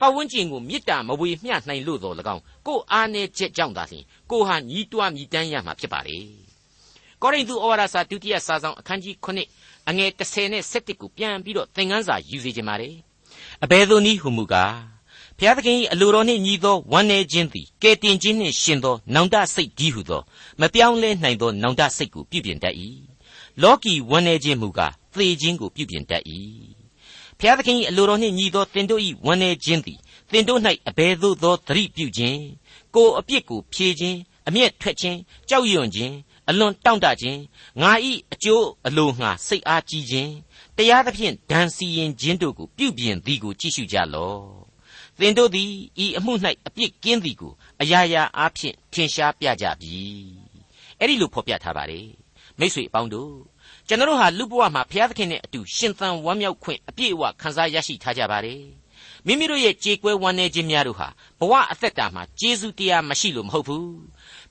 [0.00, 6.18] ပတ်ဝန်းကျင်ကိုမေတ္တာမဝေမျှနိုင်လို့တော်၎င်းကိုအားနေချက်ကြောင့်သာလျှင်ကိုဟာညီးတွားမြည်တမ်းရမှာဖြစ်ပါလေ
[7.22, 9.14] ကောရိန္သုဩဝါဒစာဒုတိယစာဆောင်အခန်းကြီး
[9.52, 12.94] 9အငယ်30နဲ့17ကိုပြန်ပြီးတော့သင်ခန်းစာယူစီခြင်းပါတယ်
[13.64, 14.72] အဘယ်သို့နည်းဟုမူကား
[15.40, 20.23] ဖဖျားသခင်၏အလိုတော်နှင့်ညီသောဝမ်းနည်းခြင်းသည်ကဲတင်ခြင်းနှင့်ရှင်သောနောင်တစိတ်ဒီဟုသော
[20.61, 22.75] မပြောင်းလဲနိုင်သောနောင်တစိတ်ကိုပြုပြင်တတ်၏
[23.62, 26.23] လောကီဝမ်းနည်းခြင်းမူကားသေခြင်းကိုပြုပြင်တတ်၏
[27.38, 29.99] ဖျားသခင်၏အလိုတော်နှင့်ညီသောတင်တို့၏ဝမ်းနည်းခြင်းသည်
[30.32, 32.40] တင်တို့၌အဘယ်သို့သောသတိပြုခြင်း
[32.94, 34.18] ကိုအပြစ်ကိုဖြေခြင်း
[34.49, 35.18] အမျက်ထွက်ခြင်း
[35.49, 36.14] ကြောက်ရွံ့ခြင်း
[36.49, 37.40] အလွန်တောင့်တခြင်း
[37.80, 40.32] ငါဤအကျိုးအလိုငှာစိတ်အားကြီးခြင်း
[40.76, 44.69] တရားသဖြင့်ဒဏ်စီရင်ခြင်းတို့ကိုပြုပြင်သည်ကိုကြည့်ရှုကြလော့
[45.20, 45.70] သင်တို့သည်
[46.04, 46.32] ဤအမှု၌
[46.66, 50.00] အပြစ်ကင်းသည်ကိုအရာရာအားဖြင့်ထင်ရှားပြကြပြီ
[50.98, 52.08] အဲ့ဒီလိုဖော်ပြထားပါတယ်
[52.58, 53.34] မိတ်ဆွေအပေါင်းတို့
[53.88, 58.62] ကျွန်တော်ဟာလူဘဝမှာဘုရားသခင်နဲ့အတူရှင်သန်ဝမ်းမြောက်ခွင့်အပြည့်အဝခံစားရရှိထားကြပါတယ်
[59.26, 61.08] မိမိတို့ရဲ့ကြေကွဲဝမ်းနည်းခြင်းများတို့ဟာ
[61.38, 63.90] ဘဝအသက်တာမှာကျေးဇူးတရားမရှိလို့မဟုတ်ဘူး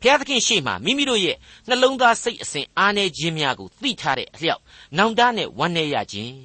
[0.02, 4.62] ဘုရားသခင်ရှေ့မှာမိမိတို့ရဲ့နှလုံးသားစိတ်အစဉ်အားနည်းခြင်းများကိုသိထားတဲ့အလျောက်
[4.98, 6.36] နောင်တနဲ့ဝမ်းနည်းရခြင်း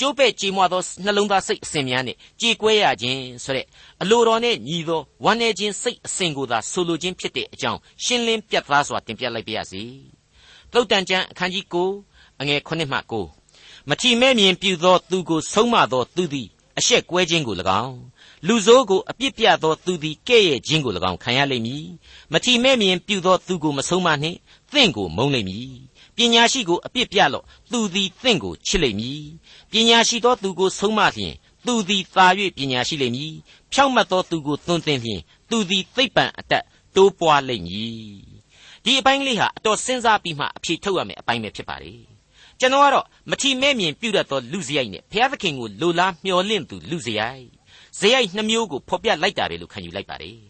[0.00, 3.66] ကျိုးပဲ့ကြေမွသောနှလုံးသားစိတ်အစဉ်များနဲ့ကြေကွဲရခြင်းဆိုတဲ့
[4.02, 9.82] အလိုတော်နဲ့ညီသောဝမ်းနည်းခြင်းစိတ်အစဉ်ကိုသာဆိုလိုခြင်းဖြစ်တဲ့အကြောင်းရှင်းလင်းပြတ်သားစွာတင်ပြလိုက်ပါရစေ
[10.72, 11.64] သုတ်တန်ကျမ်းအခန်းကြီး
[12.02, 12.98] 9အငယ်9မှ
[13.42, 17.98] 9မထီမဲ့မြင်ပြုသောသူကိုဆုံးမသောသူသည်အရှက်ကွဲခြင်းကို၎င်း
[18.46, 21.86] လူဆိုးကိုအပြစ်ပြသောသူသည်ကဲ့ရဲ့ခြင်းကို၎င်းခံရလိမ့်မည်
[22.32, 24.38] မထီမဲ့မြင်ပြုသောသူကိုမဆုံးမနှင့်
[24.72, 25.89] သင်ကိုမုန်းလိမ့်မည်
[26.20, 29.24] ပညာရှိကိုအပြစ်ပြလော့သူသည်သင်ကိုချစ်လိမ့်မည်
[29.72, 31.34] ပညာရှိသောသူကိုဆုံးမလျင်
[31.66, 33.34] သူသည်သာ၍ပညာရှိလိမ့်မည်
[33.72, 36.64] ဖြောင့်မတ်သောသူကိုသွန်သင်လျင်သူသည်သိပ္ပံအတတ်
[36.96, 38.20] တိုးပွားလိမ့်မည်
[38.84, 41.94] ဒီအပိုင်းလေးဟာအတော်စဉ်းစားပြီးမှအဖြေထုတ်ရမယ်အပိုင်းပဲဖြစ်ပါလေ
[42.60, 47.46] ကျွန်တော်ကတော့မထီမဲ့မြင်ပြုတတ်သောလူစရိုက်နဲ့ဘုရားသခင်ကိုလိုလားမျှော်လင့်သူလူစရိုက်
[47.98, 50.38] ဇယိုက်နှမျိုးကိုဖော်ပြလိုက်တာပဲလို့ခံယူလိုက်ပါတယ်။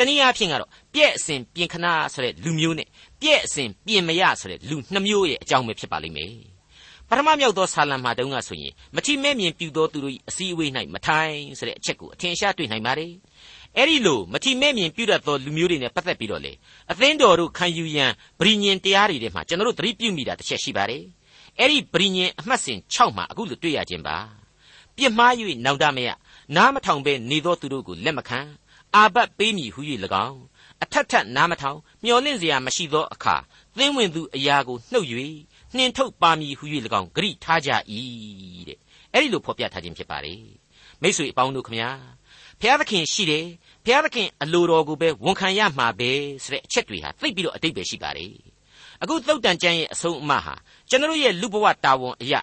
[0.00, 2.88] တနည်းအားဖြင့်ကတော့ပြည့်အစဉ်ပြင်ခနာဆိုတဲ့လူမျိုးနဲ့
[3.20, 6.32] ပြည့်အစဉ်ပြင်မရဆိုတဲ့လူနှမျိုးရဲ့အကြောင်းပဲဖြစ်ပါလိမ့်မယ်။
[7.08, 13.12] ပထမမြောက်သောဆာလံမှာတုန်းကဆိုရင်မချိမဲမြင်ပြူသောသူတို့၏အစည်းအဝေး၌မထိုင်ဆိုတဲ့အချက်ကိုအထင်ရှားတွေ့နိုင်ပါတယ်။
[13.76, 16.52] အဲ့ဒီလိုမချိမဲမြင်ပြူတတ်သောလူမျိုးတွေနဲ့ပတ်သက်ပြီးတော့လေ
[16.90, 21.02] အသင်းတော်တို့ခံယူရန်ဗြိညင်တရားတွေထဲမှာကျွန်တော်တို့သတိပြုမိတာတစ်ချက်ရှိပါတယ်။
[21.58, 24.16] အဲ့ဒီဗြိညင်အမှတ်စဉ်6မှာအခုလိုတွေ့ရခြင်းပါ။
[24.96, 25.32] ပြစ်မှား၍
[25.64, 26.08] နောင်တမရ
[26.56, 28.40] နားမထောင်ဘဲနေသောသူတို့ကိုလက်မခံ
[28.96, 29.80] အာဘတ်ပေးမည်ဟု၍၎
[30.26, 30.40] င်း
[30.82, 33.36] အထက်ထက်နားမထောင်မျောလင့်စရာမရှိသောအခါ
[33.78, 35.08] သင်းဝင်သူအရာကိုနှုတ်၍
[35.76, 36.64] နှင်ထုတ်ပါမည်ဟု၍၎
[37.00, 37.70] င်းဂရိထားကြ၏
[38.68, 38.78] တဲ့
[39.12, 40.34] အဲ့ဒီလိုဖော်ပြထားခြင်းဖြစ်ပါလေ
[41.02, 41.90] မိ쇠အပေါင်းတို့ခမညာ
[42.60, 43.46] ဘုရားသခင်ရှိတယ်
[43.84, 46.10] ဘုရားသခင်အလိုတော်ကိုပဲဝန်ခံရမှာပဲ
[46.44, 48.26] ဆိုတဲ့အချက်တွေဟာသိပြီးတော့အတိတ်ပဲရှိပါလေ
[49.02, 50.54] အခုသုတ်တန်ကျမ်းရဲ့အဆုံးအမဟာ
[50.88, 52.40] ကျွန်တော်ရဲ့လူဘဝတာဝန်အရာ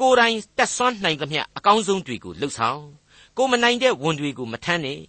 [0.00, 2.80] ကိုယ်တိုင်တက်ဆွမ်းနိုင်သမျှအကောင်းဆုံးတွေကိုလှုပ်ဆောင်
[3.36, 5.00] ကိုမနိုင်တဲ့ဝန်တွေကိုမထမ်းနဲ့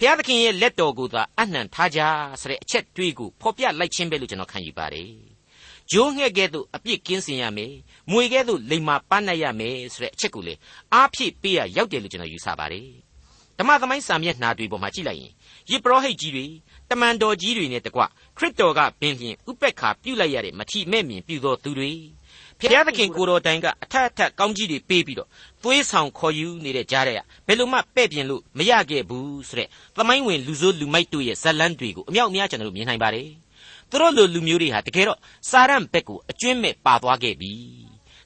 [0.00, 2.00] ဘုရားသခင်ရဲ့လက်တော်ကိုသာအနှံထားကြ
[2.40, 5.10] ဆိုတဲ့အချက်တွေးကိုဖော်ပြလိုက်ခြင်းပဲလို့ကျွန်တော်ခံယူပါတယ်။
[5.90, 7.72] ဂျိုးငှက်ကဲ့သို့အပြစ်ကင်းစင်ရမယ်။
[8.10, 10.54] မွေကဲ့သို့လိမ္မာပန်းနိုင်ရမယ်ဆိုတဲ့အချက်ကိုလေ
[10.94, 12.88] အားဖြည့်ပေးရရောက်တယ်လို့ကျွန်တော်ယူဆပါတယ်။
[13.58, 15.32] ဓမ္မသမိုင်းစာမျက်နှာတွေပေါ်မှာကြည့်လိုက်ရင်
[15.70, 16.46] ယေပရောဟိတ်ကြီးတွေ
[16.90, 18.02] တမန်တော်ကြီးတွေနဲ့တကွ
[18.36, 21.92] ခရစ်တော်ကပင်ဖြင့်ဥပက္ခပြုလိုက်ရတဲ့မထီမဲ့မြင်ပြုသောသူတွေ
[22.60, 25.28] ဖျားသခင်ကိုတော်တိုင်ကအထက်အထက်ကောင်းကြီးတွေပေးပြီးတော့
[25.62, 33.28] သွေးဆောင်ခေါ်ယူနေတဲ့ကြားတဲ့ကဘယ်လိုမှပဲ့ပြင်လို့မရခဲ့ဘူးဆိုတဲ့သမိုင်းဝင်လူဆိုးလူမိုက်တို့ရဲ့ဇလန်းတွေကိုအမြောက်အများကျွန်တော်တို့မြင်နိုင်ပါတယ်
[33.90, 35.18] သူတို့လိုလူမျိုးတွေဟာတကယ်တော့
[35.50, 37.52] စာရန်ဘက်ကိုအကျွင်းမဲ့ပါသွားခဲ့ပြီ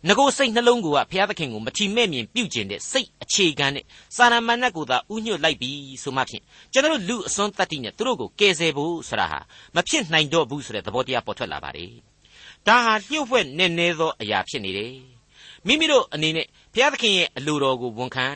[0.09, 3.85] ငကိုစိတ်နှလုံးကိုကဘုရားသခင်ကိုမထီမဲ့မြင်ပြုတ်ကျင်တဲ့စိတ်အခြေခံနဲ့
[4.17, 5.71] စာရမဏတ်ကိုသာဥညွတ်လိုက်ပြီ
[6.03, 9.41] ဆိုမှဖြင့်ကျွန်တော်တို့လူအစွန်းတတ္တိနဲ့သူတို့ကိုကယ်ဆယ်ဖို့ဆိုတာဟာ
[9.75, 11.93] မဖြစ်နိုင်တော့ဘူးဆိုတဲ့သဘောတရားပေါ်ထွက်လာပါတယ်
[12.67, 14.95] ဒါဟာလျှို့ဝှက်နဲ့နဲသောအရာဖြစ်နေတယ်
[15.67, 18.27] မိမိတို့အနေနဲ့ဘုရားသခင်ရဲ့အလိုတော်ကိုဝန်ခံ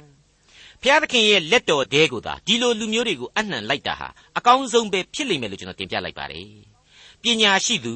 [0.83, 6.49] ဘုရားသခင်ရဲ့လက်တော်တဲကိုသာဒီလိုလူမျိုးတွေကိုအနှံလိုက်တာဟာအကောင်းဆုံးပဲဖြစ်လိမ့်မယ်လို့ကျွန်တော်တင်ပြလိုက်ပါတယ်
[7.23, 7.95] ပညာရှိသူ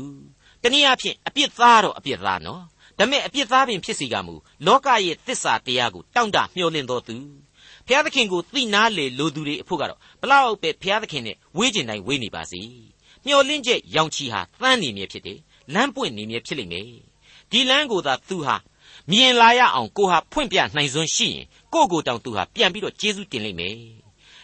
[0.62, 2.62] တနည်းအားဖြင့်အပြစ်သားတော့အပြစ်သားနော်
[2.98, 4.34] ဒါပေမဲ့အပြစ်သားပင်ဖြစ်စီကမူ
[4.66, 7.16] လောကရဲ့တစ္ဆာတရားကိုတောင့်တမျှော်လင့်တော်သူ
[7.86, 12.60] ဘုရားသခင်ကိုသိနာလေလိုသူတွေအဖို့ကတော့ဘလောက်ပဲဘုရားသခင်နဲ့ဝေးကျင်တိုင်းဝေးနေပါစေ
[13.24, 15.38] မျှော်လင့်ချက်ရောင်ချီဟာသန်းနေမြဲဖြစ်တယ်
[15.74, 16.86] လမ်းပွင့်နေမြဲဖြစ်လိမ့်မယ်
[17.50, 18.56] ဒီလမ်းကိုသာသူဟာ
[19.10, 23.76] မြင်လာရအောင်ကိုဟာဖွင့်ပြနိုင်စွမ်းရှိရင်ကိုကိုတောင်သူဟာပြန်ပြီးတော့ကျေးဇူးတင်လိမ့်မယ်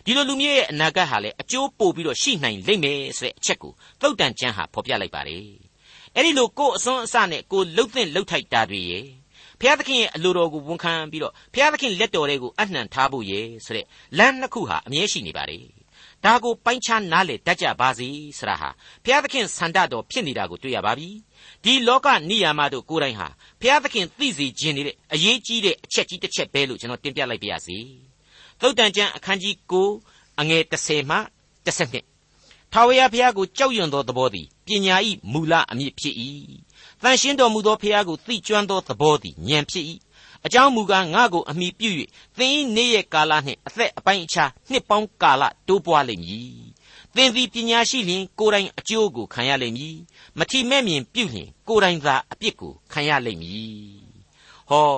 [0.05, 5.64] ဒီလိုလူမျိုးရဲ့အနာဂတ်ဟာလည်းအကျိုးပို့ပြီးတော့ရှိနိုင်လိမ့်မယ်ဆိုတဲ့အချက်ကိုသုတ်တန်ကျမ်းဟာဖော်ပြလိုက်ပါတယ်
[6.17, 9.07] အဲ့ဒီလိုကိုအစွန်းအစနဲ့ကိုလှုပ်သင့်လှုပ်ထိုက်တာတွေရဲ့
[9.61, 13.87] ဘုရားသခင်ရဲ့အလိုတော်ကိုဝန်ခံပြီးတော့ဘုရားသခင်လက်တော်တွေကိုအနှံထားဖို့ရဲ့ဆိုတဲ့
[14.19, 15.65] လမ်းနှစ်ခုဟာအမြဲရှိနေပါတယ်
[16.25, 18.71] ဒါကိုပိုင်းခြားနားလေတတ်ကြပါစေဆရာဟာ
[19.05, 21.09] ဘုရားသခင်ဆန္ဒတော်ဖြစ်နေတာကိုတွေ့ရပါပြီ
[21.65, 23.29] ဒီလောကနိယာမတို့ကိုယ်တိုင်ဟာ
[23.61, 27.79] ဘုရားသခင်သိစေခြင်းနေတဲ့အရေးကြီးတဲ့အချက်ကြီးတစ်ချက်ပဲလို့ကျွန်တော်တင်ပြလိုက်ပါရစေ
[28.61, 31.19] သုတ်တန်ကျမ်းအခန်းကြီး9အငယ်30မှ
[31.67, 32.14] 32
[32.77, 34.97] ထာဝရဘုရားကိုကြောက်ရွံ့သောသဘောသည်ပညာ၏
[35.33, 36.17] မူလအမြစ်ဖြစ်၏
[37.03, 39.85] တန်ရှင်းတော်မူသောဘုရားကိုသိကျွမ်းသောသဘောသည်ဉာဏ်ဖြစ်၏
[40.47, 41.91] အကြောင်းမူကားငါ့ကိုအမိပြု၍
[42.39, 46.55] သင်၏နေ့ရက်ကာလနှင့်အသက်အပိုင်းအခြားနှစ်ပေါင်းကာလတိုးပွားလိမ့်မည်
[47.15, 49.97] သင်သည်ပညာရှိလျင်ကိုယ်တိုင်အကျိုးကိုခံရလိမ့်မည်
[50.39, 53.75] မထီမဲ့မြင်ပြုလျင်ကိုယ်တိုင်သာအပြစ်ကိုခံရလိမ့်မည်
[54.71, 54.89] ဟော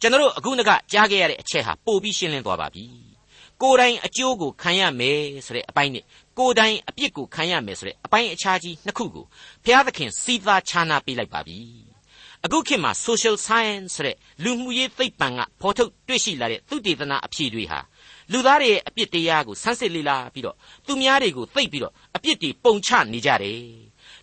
[0.00, 2.84] ကျွန်တော်အခုနကကြားခဲ့ရတဲ့အချက်ဟာပို့ပြီးရှင်းလင်းသွားပါပြီ
[3.62, 6.04] ကိုယ်တိုင်အကျိုးကိုခံရမယ်ဆိုတဲ့အပိုင်းနဲ့
[6.38, 9.24] ကိုယ်တိုင်အပြစ်ကိုခံရမယ်ဆိုတဲ့အပိုင်းအခြားကြီးနှစ်ခုကို
[9.64, 11.58] ဘုရားသခင်စီးသားခြားနာပေးလိုက်ပါပြီ
[12.44, 17.78] အခုခေတ်မှာ social science ဆိုတဲ့လူမှုရေးသိပ္ပံကဖော်ထုတ်တွေ့ရှိလာတဲ့သုတေသနအဖြေတွေဟာ
[18.32, 23.60] လူသားတွေရဲ့အပြစ်တရားကိုဆန်းစစ်လေ့လာပြီးတော့သူများတွေကိုသိပ်ပြီးတော့အပြစ်တွေပုံချနေကြတယ်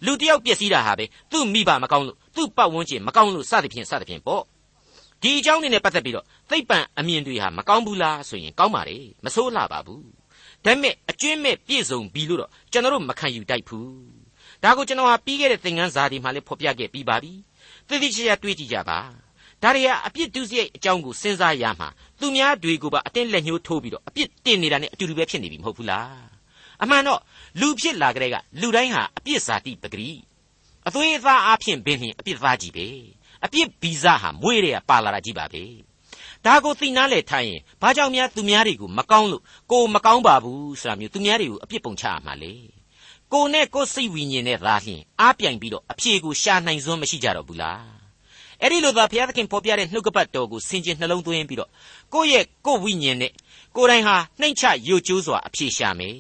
[0.06, 4.43] လူတယောက်ပျက်စီးတာဟာပဲသူ့မိဘမကောင်းလို့သူ့ပတ်ဝန်းကျင်မကောင်းလို့စသဖြင့်စသဖြင့်ပေါ့
[5.21, 10.20] ဒီအကြောင်းတွေနဲ့ပတ်သက်ပြီးတော့သိပ္ပံအမြင်တွေဟာမကောင်းဘူးလားဆိုရင်ကောင်းပါလေမဆိုးလှပါဘူး
[10.65, 14.21] ဒါပေမဲ့အကျွင့်မဲ့ပြည့်စုံပြီလို့တော့ကျွန်တော်တို့မခံယူတိုက်ဘူး
[14.63, 17.34] ဒါကိုကျွန်တော်ဟာပြီးခဲ့တဲ့သင်ခန်းစာဒီမှာလည်းဖော်ပြခဲ့ပြီးပါပြီ
[17.88, 19.00] သိသိချာချာတွေးကြည့်ကြပါ
[19.62, 26.21] ဒါတွေဟာအပြစ်ဒုစရိုက်အကြောင်းကိုစဉ်းစားရမှာသူများတွေကိုပါအတင်းလက်ညှိုးထိုးပြီးတော့အပြစ်တင်နေတာနဲ့အတူတူပဲဖြစ်နေပြီမဟုတ်ဘူးလား
[26.84, 27.19] အမှန်တော့
[27.60, 30.13] လူဖြစ်လာကြတဲ့ကလူတိုင်းဟာအပြစ်စာတိပဂရိ
[30.88, 32.88] အသွေးအသားအဖြစ်ပင်လျင်အပြစ်သားကြီးပဲ
[33.45, 35.63] အပြစ်ဗီဇဟာမွေးတဲ့ပါလာတာကြီးပါပဲ
[36.45, 42.54] ဒါကိုသိနာလေထားရင်ဘာကြောင့်များသူများတွေကိုမကောင်းလို့ကိုမကောင်းပါဘူးဆိုတာမျိုးသူများတွေကိုအပြစ်ပုံချရမှာလေ
[43.34, 47.82] ကိုနဲ့ကိုစိတ်ဝိညာဉ်နဲ့သာလျှင်အားပြိုင်ပြီးတော့အဖြေကိုရှာနိုင်စွမ်းမရှိကြတော့ဘူးလား
[48.62, 51.69] အဲ့ဒီလိုသာဘုရားသခင်ဖော်ပြတဲ့နှုတ်ကပတ်တော်ကိုဆင်ခြင်နှလုံးသွင်းပြီးတော့
[52.13, 53.32] ကိုယ့်ရဲ့ကိုယ်ဝိညာဉ်နဲ့
[53.75, 56.15] ကိုယ်တိုင်ဟာနှိမ့်ချယိုကျိုးစွာအဖြေရှာမယ်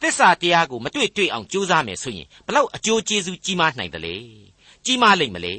[0.00, 4.16] သစ္စာတရားကိုမတွေ့တွေ့အောင်ကြိုးစားမယ်ဆိုရင်ဘလောက်အကျိုးကျေးဇူးကြီးမားနိုင်တယ်လေ
[4.84, 5.56] ကြီးမားလိမ့်မလေ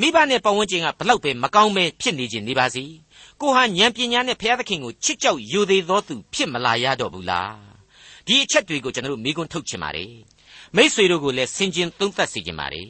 [0.00, 2.84] မိဘနဲ့ပတ်ဝန်းကျင်ကဘလောက်ပဲမကောင်းပဲဖြစ်နေခြင်းနေပါစေ
[3.40, 7.54] ကိုဟာဉာဏ်ပညာနဲ့ဘုရားသခင်ကိုချစ်ကြောက်ယိုသေးသောသူဖြစ်မလာရတော့ဘူးလား
[8.26, 10.12] ဒီအချက်တွေကိုကျွန်တော်တို့မိကွန်းထုတ်ချင်ပါတယ်
[10.76, 12.88] မိษွေတို့ကိုလည်းဆင်ခြင်သုံးသပ်စေချင်ပါတယ်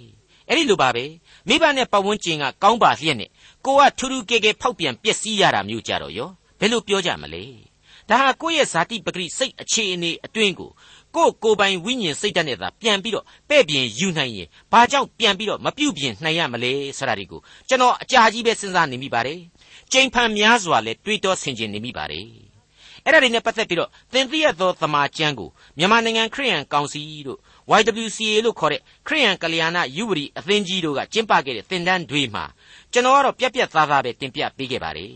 [0.49, 1.05] အဲ့ဒီလိုပါပဲ
[1.49, 3.31] မိဘနဲ့ပတ်ဝန်းကျင်ကကောင်းပါလျက်နဲ့
[3.65, 6.31] ကိုကထူးထူးကဲကဲဖောက်ပြန်ပျက်စီးရတာမျိုးကြတော့ရော
[6.61, 7.45] ဘယ်လိုပြောကြမလဲ
[8.11, 10.71] ဒါဟာကိုယ့်ရဲ့ဇာတိပဂရိစိတ်အခြေအနေအတွင်းကို
[11.15, 19.39] ကိုယ်ကိုယ်ပိုင်ဝိညာဉ်စိတ်ဓာတ်နဲ့သာပြန်ပြီးတော့ပဲ့ပြင်ယူနိုင်ရင်ဘာကြောင့်ပြန်ပြီးတော့မပြုတ်ပြင်နိုင်ရမလဲဆိုတာဒီကိုကျွန်တော်အကြာကြီးပဲစဉ်းစားနေမိပါတယ်
[19.93, 22.27] ကြိမ်ဖန်များစွာလဲတွေးတောဆင်ခြင်နေမိပါတယ်
[23.05, 27.39] အဲ့ဒါတွေနဲ့ပတ်သက်ပြီးတော့သင်သိရသောသမာကျမ်းကိုမြန်မာနိုင်ငံခရိယန်ကောင်စီတို့
[27.79, 32.45] YWCA လို့ခေါ်တဲ့ခရိယန်ကလျာဏယူဝရီအသင်းကြီးတို့ကကျင်းပခဲ့တဲ့သင်တန်းတွေမှာ
[32.93, 35.13] ကျွန်တော်ကတော့ပြက်ပြက်သားသားပဲတင်ပြပေးခဲ့ပါတယ်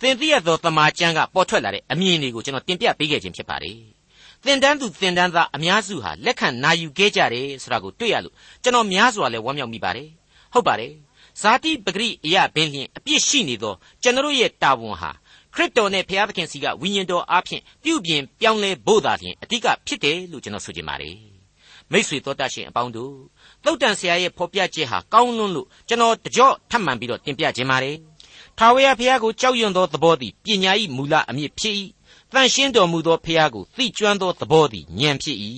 [0.00, 3.78] သင်သိရသောသမာကျမ်းကပေါ်ထွက်လာတဲ့အမြင်တွေကိုကျွန်တော်တင်ပြပေးခဲ့ခြင်းဖြစ်ပါတယ်
[4.44, 10.08] သင်တန်းသူသင်တန်းသားအများစုဟာလက်ခံနာယူခဲ့ကြတယ်ဆိုတာကိုတွေ့ရလို့ကျွန်တော်များစွာလဲဝမ်းမြောက်မိပါတယ်
[10.52, 10.92] ဟုတ်ပါတယ်
[11.40, 15.10] ဇာတိပဂရိအရာဘင်းလျင်အပြစ်ရှိနေသောကျွန်တော်ရဲ့တာဝန်ဟာ
[15.54, 21.16] ခရစ်တော်နဲ့ဘုရားသခင်စီကဝိညာဉ်တော်အားဖြင့်ပြုပြင်ပြောင်းလဲဖို့သာလျှင်အဓိကဖြစ်တယ်လို့ကျွန်တော်ဆိုချင်ပါတယ်
[21.92, 23.14] မိษွေတော်တတ်ရှင်အပေါင်းတို့
[23.64, 27.96] သုတ်တန်ဆရာရဲ့ဖော်ပြချက်ဟာကောင်းလွန်းလို့ကျွန်တော်တကြော့ထပ်မံပြီးတော့တင်ပြခြင်းပါတယ်
[28.58, 31.74] ထာဝရဘုရားကိုကြောက်ရွံ့သောသဘောသည်ပညာ၏မူလအမြစ်ဖြစ်၏
[32.32, 35.38] တန်ရှင်းတော်မူသောဘုရားကိုသိကျွမ်းသောသဘောသည်ဉာဏ်ဖြစ်၏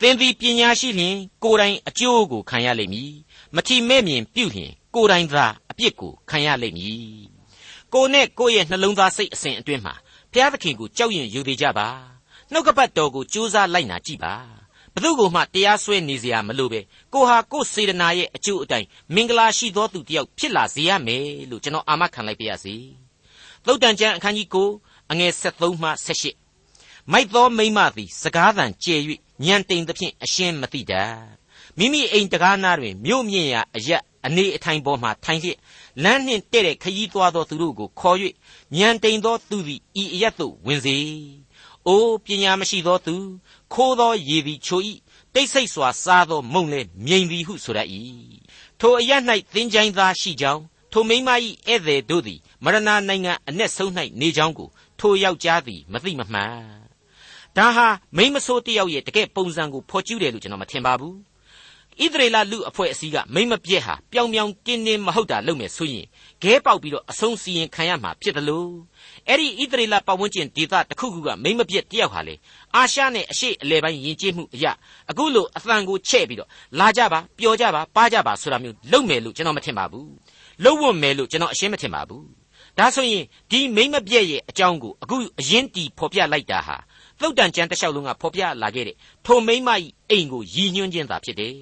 [0.00, 3.12] သင်သည်ပညာရှိလျင်ကိုယ်တိုင်အကျိုးကိုခံရလိမ့်မည်
[3.55, 7.33] မထီမဲ့မြင်ပြုလျင်ကိုယ်တိုင်သာအပြစ်ကိုခံရလိမ့်မည်
[7.93, 9.93] ကိုယ်နဲ့ကိုယ့်ရဲ့နှလုံးသားစိတ်အစဉ်အတွင်းမှာ
[10.31, 11.87] ဘုရားသခင်ကိုကြောက်ရွံ့ယူသေးကြပါ
[12.51, 14.35] နှုတ်ကပတ်တော်ကိုကြိုးစားလိုက်နာကြည့်ပါ
[14.95, 16.79] ဘသူကိုမှတရားစွဲနေเสียမလို့ပဲ
[17.13, 22.75] ကိုဟာကိုစေတနာရဲ့အကျိုးအတိုင်းမင်္ဂလာရှိသောသူတစ်ယောက်ဖြစ်လာစေရမယ်လို့ကျွန်တော်အာမခံလိုက်ပါရစေ
[23.65, 25.89] သုတ်တန်ကျမ်းအခန်းကြီး9အငယ်73မှ
[26.51, 28.95] 78မိုက်သောမိမသည်စကားသံကျဲ၍
[29.45, 31.13] ညံတိမ်သဖြင့်အရှင်းမသိတတ်
[31.78, 35.58] မိမိအိမ်တကားနာတွင်မြို့မြင့်ရာအရက်အနေအထိုင်ပေါ်မှထိုင်လျက်
[36.02, 38.18] လမ်းနှင့်တဲ့တဲ့ခရီးသွားသောသူတို့ကိုခေါ်၍
[38.76, 40.96] ညံတိမ်သောသူသည်ဤအရက်သို့ဝင်စေ။
[41.86, 43.16] အိုပညာမရှိသောသူ
[43.72, 44.80] ခိုးသောရေသည်ချို၏
[45.34, 47.80] တိတ်ဆိတ်စွာစားသောမုံလည်းမြိန်သည်ဟုဆိုရ၏။
[48.80, 49.22] ထိုအရက်၌
[49.54, 50.62] သင်ချိုင်းသားရှိကြောင်း
[50.92, 51.28] ထိုမိမ၏
[51.66, 54.68] ဧည့်သည်တို့သည်မရဏနိုင်ငံအ내ဆုံး၌နေကြောင်းကို
[55.00, 56.78] ထိုယောက်ျားသည်မသိမမှန်
[57.56, 61.27] ဒါဟာမိမဆိုးတယောက်ရဲ့တကယ်ပုံစံကိုဖော်ကျူးတယ်လို့ကျွန်တော်မထင်ပါဘူး
[62.04, 66.06] ဣသရေလလူအဖွဲ့အစည်းကမိမပြက်ဟာပျောင်ပျောင်တင်းတင်းမဟုတ်တာလုပ်မယ်ဆိုရင်
[66.42, 68.70] ခဲပေါက်ပြီးတော့အဆုံးစီရင်ခံရမှာဖြစ်တယ်လို့
[69.28, 72.34] အဲ့ဒီဣသရေလပတ်ဝန်းကျင်ဒေသတစ်ခုခုကမိမပြက်တယောက်ဟာလေ
[72.74, 74.72] အာရှနဲ့အရှိအလဲပိုင်းယဉ်ကျေးမှုအရာ
[75.10, 80.10] အခုလိုအသံကိုချဲ့ပြီးတော့လာကြပါပျော်ကြပါပါကြပါဆိုတာမျိုးလုပ်မယ်လို့ကျွန်တော်မထင်ပါဘူး
[80.64, 82.26] လုပ်ဝတ်မယ်လို့ကျွန်တော်အရှင်းမထင်ပါဘူး
[82.78, 86.76] ဒါဆိုရင်ဒီမိမပြည့်ရဲ့အကြောင်းကိုအခုအရင်တီဖော်ပြလိုက်တာဟာ
[87.20, 89.68] သုတ်တန်ကျမ်းတစ်လျှောက်လုံးကဖော်ပြလာခဲ့တဲ့ထိုမိမ၏
[90.10, 91.54] အိမ်ကိုရည်ညွှန်းခြင်းသာဖြစ်တယ်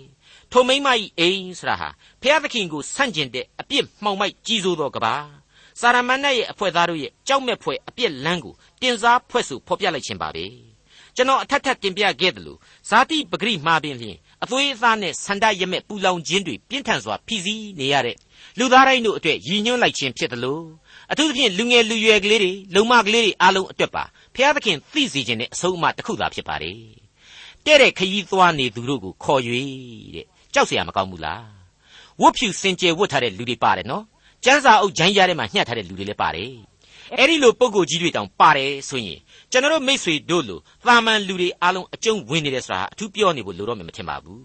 [0.52, 1.88] ထိုမိမ၏အိမ်ဆိုတာဟာ
[2.22, 5.14] ဖျားသခင်ကိုဆန့်ကျင်တဲ့အပြစ်မှောင်မိုက်ကြီးစိုးသောကဘာ
[5.80, 10.44] စာရမဏေရဲ့အဖွဲ့သားတို့ရဲ့ကြောက်မဲ့ဖွယ်အပြစ်လန်းကိုတင်စားဖွဲ့ဆိုဖော်ပြလိုက်ခြင်းပါပဲ
[11.16, 18.16] ကျွန်တော်အထက်ထပ်တင်ပြခဲ့တယ်လို့ဇာတိပဂရိမှာပင်လျင်အသွေးအသားနဲ့ဆန္ဒရမဲ့ပူလောင်ခြင်းတွေပြင်းထန်စွာဖိစီးနေရတဲ့
[18.58, 20.64] လူသားတိုင်းတို့အတွက်ရည်ညွှန်းလိုက်ခြင်းဖြစ်တယ်လို့
[21.12, 24.04] အထူးသဖြင့်လူငယ်လူရွယ်ကလေးတွေလုံမကလေးတွေအားလုံးအတွက်ပါ
[24.34, 26.78] ဖျားသခင်သိစေခြင်းနဲ့အဆုံးအမတစ်ခုသာဖြစ်ပါတယ်
[27.66, 29.42] တဲ့တဲ့ခရီးသွားနေသူတို့ကိုခေါ်၍
[30.14, 31.43] တဲ့ ကြောက်เสียမကောင်းဘူးလား
[32.21, 34.03] ဝတ်ဖြူစင်ကြယ်ဝတ်ထားတဲ့လူတွေပါတယ်နော်
[34.43, 36.51] ကျန်းစာအုပ်ဂျိုင်းရထဲမှာညှက်ထားတဲ့လူတွေလည်းပါတယ်
[37.17, 39.19] အဲ့ဒီလိုပုံကိုကြီးတွေတောင်ပါတယ်ဆိုရင်
[39.51, 44.43] ကျွန်တော်တို့မိษွေတို့လိုသာမန်လူတွေအားလုံးအကျုံးဝင်နေတယ်ဆိုတာအထူးပြောနေဖို့လိုတော့မှမထင်ပါဘူး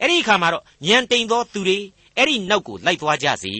[0.00, 1.78] အဲ့ဒီအခါမှာတော့ညံတိန်သောသူတွေ
[2.16, 3.52] အဲ့ဒီနောက်ကိုလိုက်သွားကြစေ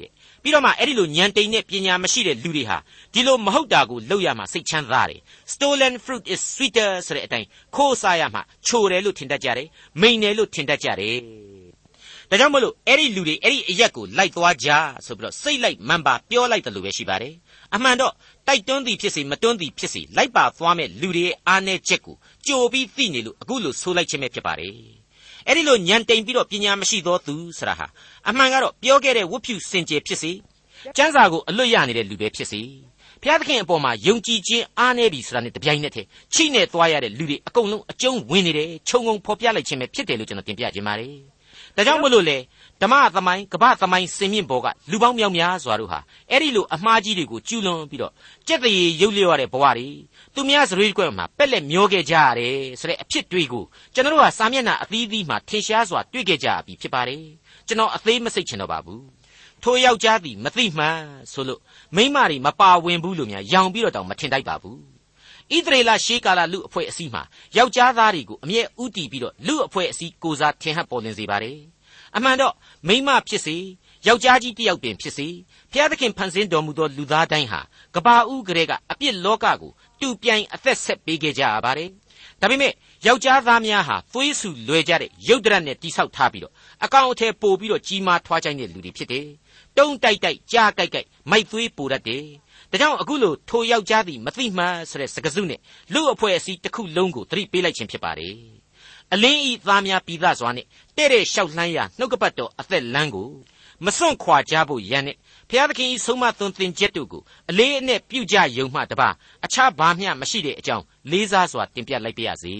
[0.00, 0.10] တဲ့
[0.47, 2.77] ပြီးတော့မှအဲ့ဒီလိုညံတိန်တဲ့ပညာမရှိတဲ့လူတွေဟာ
[3.13, 5.21] ဒီလိုမဟုတ်တာကိုလုပ်ရမှစိတ်ချမ်းသာတယ်
[5.53, 9.67] stolen fruit is sweeter ဆိုတဲ့အတိုင်းခိုးစားရမှချိုတယ်လို့ထင်တတ်ကြတယ်
[10.01, 11.17] မိန်တယ်လို့ထင်တတ်ကြတယ်
[12.29, 14.69] ဒါကြောင့်မလို့အဲ့ဒီလူတွေအဲ့ဒီအရက်ကိုလိုက်သွားကြ
[15.05, 17.33] ဆိုပြီးတော့စိတ်လိုက်မှန်ပါပြောလိုက်တယ်လို့ပဲရှိပါတယ်
[17.75, 18.13] အမှန်တော့
[18.47, 22.15] တိုက်တွန်းသည်ဖြစ်စေမတွန်းသည်ဖြစ်စေလိုက်ပါသွားမဲ့လူတွေရဲ့အားနည်းချက်ကို
[22.47, 24.96] ကြိုပြီးသိနေလို့အခုလိုဆိုလိုက်ခြင်းပဲဖြစ်ပါတယ်
[25.47, 27.87] အဲ့ဒီလိုညံတိန်ပြီးတော့ပညာမရှိသောသူဆရာဟာ
[28.29, 30.31] အမှန်ကတော့ပြောခဲ့တဲ့ဝတ်ဖြူစင်ကြယ်ဖြစ်စေ
[30.97, 32.61] ကျမ်းစာကိုအလွတ်ရနေတဲ့လူပဲဖြစ်စေ
[33.21, 41.15] ဘုရားသခင်အပေါ်မှာယုံကြည်ခြင်းအားနည်းပြီဆိုတာနဲ့တပြိုင်နက်တည်းချိနဲ့သွားရတဲ့လူတွေအကုန်လုံးအကျုံးဝင်နေတယ်ခြုံငုံဖော်ပြလိုက်ခြင်းပဲဖြစ်တယ်လို့ကျွန်တော်တင်ပြခြင်းပါတယ်
[41.75, 42.37] ဒါကြောင့်မလို့လေ
[42.81, 45.99] ဓမ္မသမိုင်းကပ္ပသမိုင်းစင်မြင့်ဘောကလူပေါင်းမြောက်များစွာတို့ဟာ
[46.31, 48.13] အဲ့ဒီလိုအမှားကြီးတွေကိုကျူးလွန်ပြီးတော့
[48.47, 49.87] ကြက်တရေရုပ်လျော့ရတဲ့ဘဝတွေ
[50.33, 53.63] သူများစရိတ်ကွက်မှာပက်လက်မျောခဲ့ကြရတယ်ဆိုတဲ့အဖြစ်တွေကို
[53.93, 57.23] ကျွန်တော်တို့ဟာစာမျက်နှာအသီးသီးမှာထင်ရှားစွာတွေ့ခဲ့ကြပြီဖြစ်ပါတယ်
[57.67, 59.03] ကျွန်တော်အသေးမစိတ်ချင်တော့ပါဘူး
[59.63, 60.99] ထိုယောက်ျားသည်မသိမှန်
[61.31, 61.61] ဆိုလို့
[61.95, 64.77] မိမတွေမပါဝင်ဘူးလို့များရောင်ပြီးတော့တောင်မထင်တိုက်ပါဘူး
[65.55, 67.23] ဣသရေလရှေးကာလလူအဖွဲ့အစည်းမှာ
[67.57, 71.57] ယောက်ျားသားတွေကိုအမြဲဥတီပြီးတော့လူအဖွဲ့အစည်းကိုစားထင်ဟပ်ပေါ်လင်းစေပါတယ်
[72.17, 72.53] အမှန်တော့
[72.87, 73.57] မိမဖြစ်စေ
[74.07, 75.27] ယောက်ျားကြီးတစ်ယောက်ပင်ဖြစ်စေ
[75.71, 77.61] ဖျားသခင်ဖန်ဆင်းတော်မူသောလူသားတိုင်းဟာ
[77.95, 81.89] ကဘာဦးကလေးကအပြစ်လောကကိုတူပြိုင်အသက်ဆက်ပေးခဲ့ကြရပါတယ်
[82.41, 82.73] ဒါပေမဲ့
[83.07, 86.53] ယောက်ျားသားများဟာသွေးဆူလွယ်ကြတဲ့ရုပ်တရက်နဲ့တိဆောက်ထားပြီးတော့
[86.83, 89.27] အကောင်အထည်ပို့ပြီးတော့ကြီးမားထွားချိုင်းတဲ့လူတွေဖြစ်တယ်
[89.77, 92.25] တုံးတိုက်တိုက်ကြားကြိုက်ကြိုက်မိုက်သွေးပိုတတ်တယ်
[92.71, 95.59] ဒါကြောင့်အခုလိုထိုယောက်ျားသည်မသိမှန်ဆိုတဲ့စကားစုနဲ့
[95.93, 98.56] လူအဖွဲ့အစည်းတစ်ခုလုံးကိုသတိပေးလိုက်ခြင်းဖြစ်ပါတယ်
[99.13, 100.65] အလင်းဤသားများပြီးသားစွာနဲ့
[100.97, 103.29] တဲ့တဲ့လျှောက်လှမ်းရနှုတ်ကပတ်တော်အသက်လမ်းကို
[103.85, 105.17] မစွန့်ခွာကြဖို့ရန်နဲ့
[105.49, 109.09] ဖျားသခင်ဤဆုံးမသွန်သင်ချက်တို့ကိုအလေးအနက်ပြုကြယုံမှတပါ
[109.45, 112.55] အခြားဘာမျှမရှိတဲ့အကြောင်းလေးစားစွာတင်ပြလိုက်ပါရစေ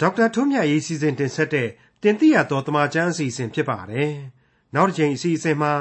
[0.00, 1.68] ဒေါက်တာထွန်းမြတ်ရေးစီစဉ်တင်ဆက်တဲ့
[2.02, 4.12] တင်ပြတော်တမချန်းအစီအစဉ်ဖြစ်ပါတယ်
[4.74, 5.72] နောက်တစ်ချိန်အစီအစဉ်မှာ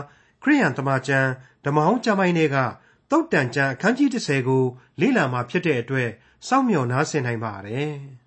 [0.44, 1.30] ခရိယန်တမချန်း
[1.66, 2.58] ဓမ္မဟောင်းကျမ်းပိုင်းတွေက
[3.12, 4.64] တုတ်တန်ကျမ်းအခန်းကြီး30ကို
[5.02, 6.10] လေ့လာမှာဖြစ်တဲ့အတွက်
[6.48, 7.94] စောင့်မျှော်နားဆင်နိုင်ပါတယ်။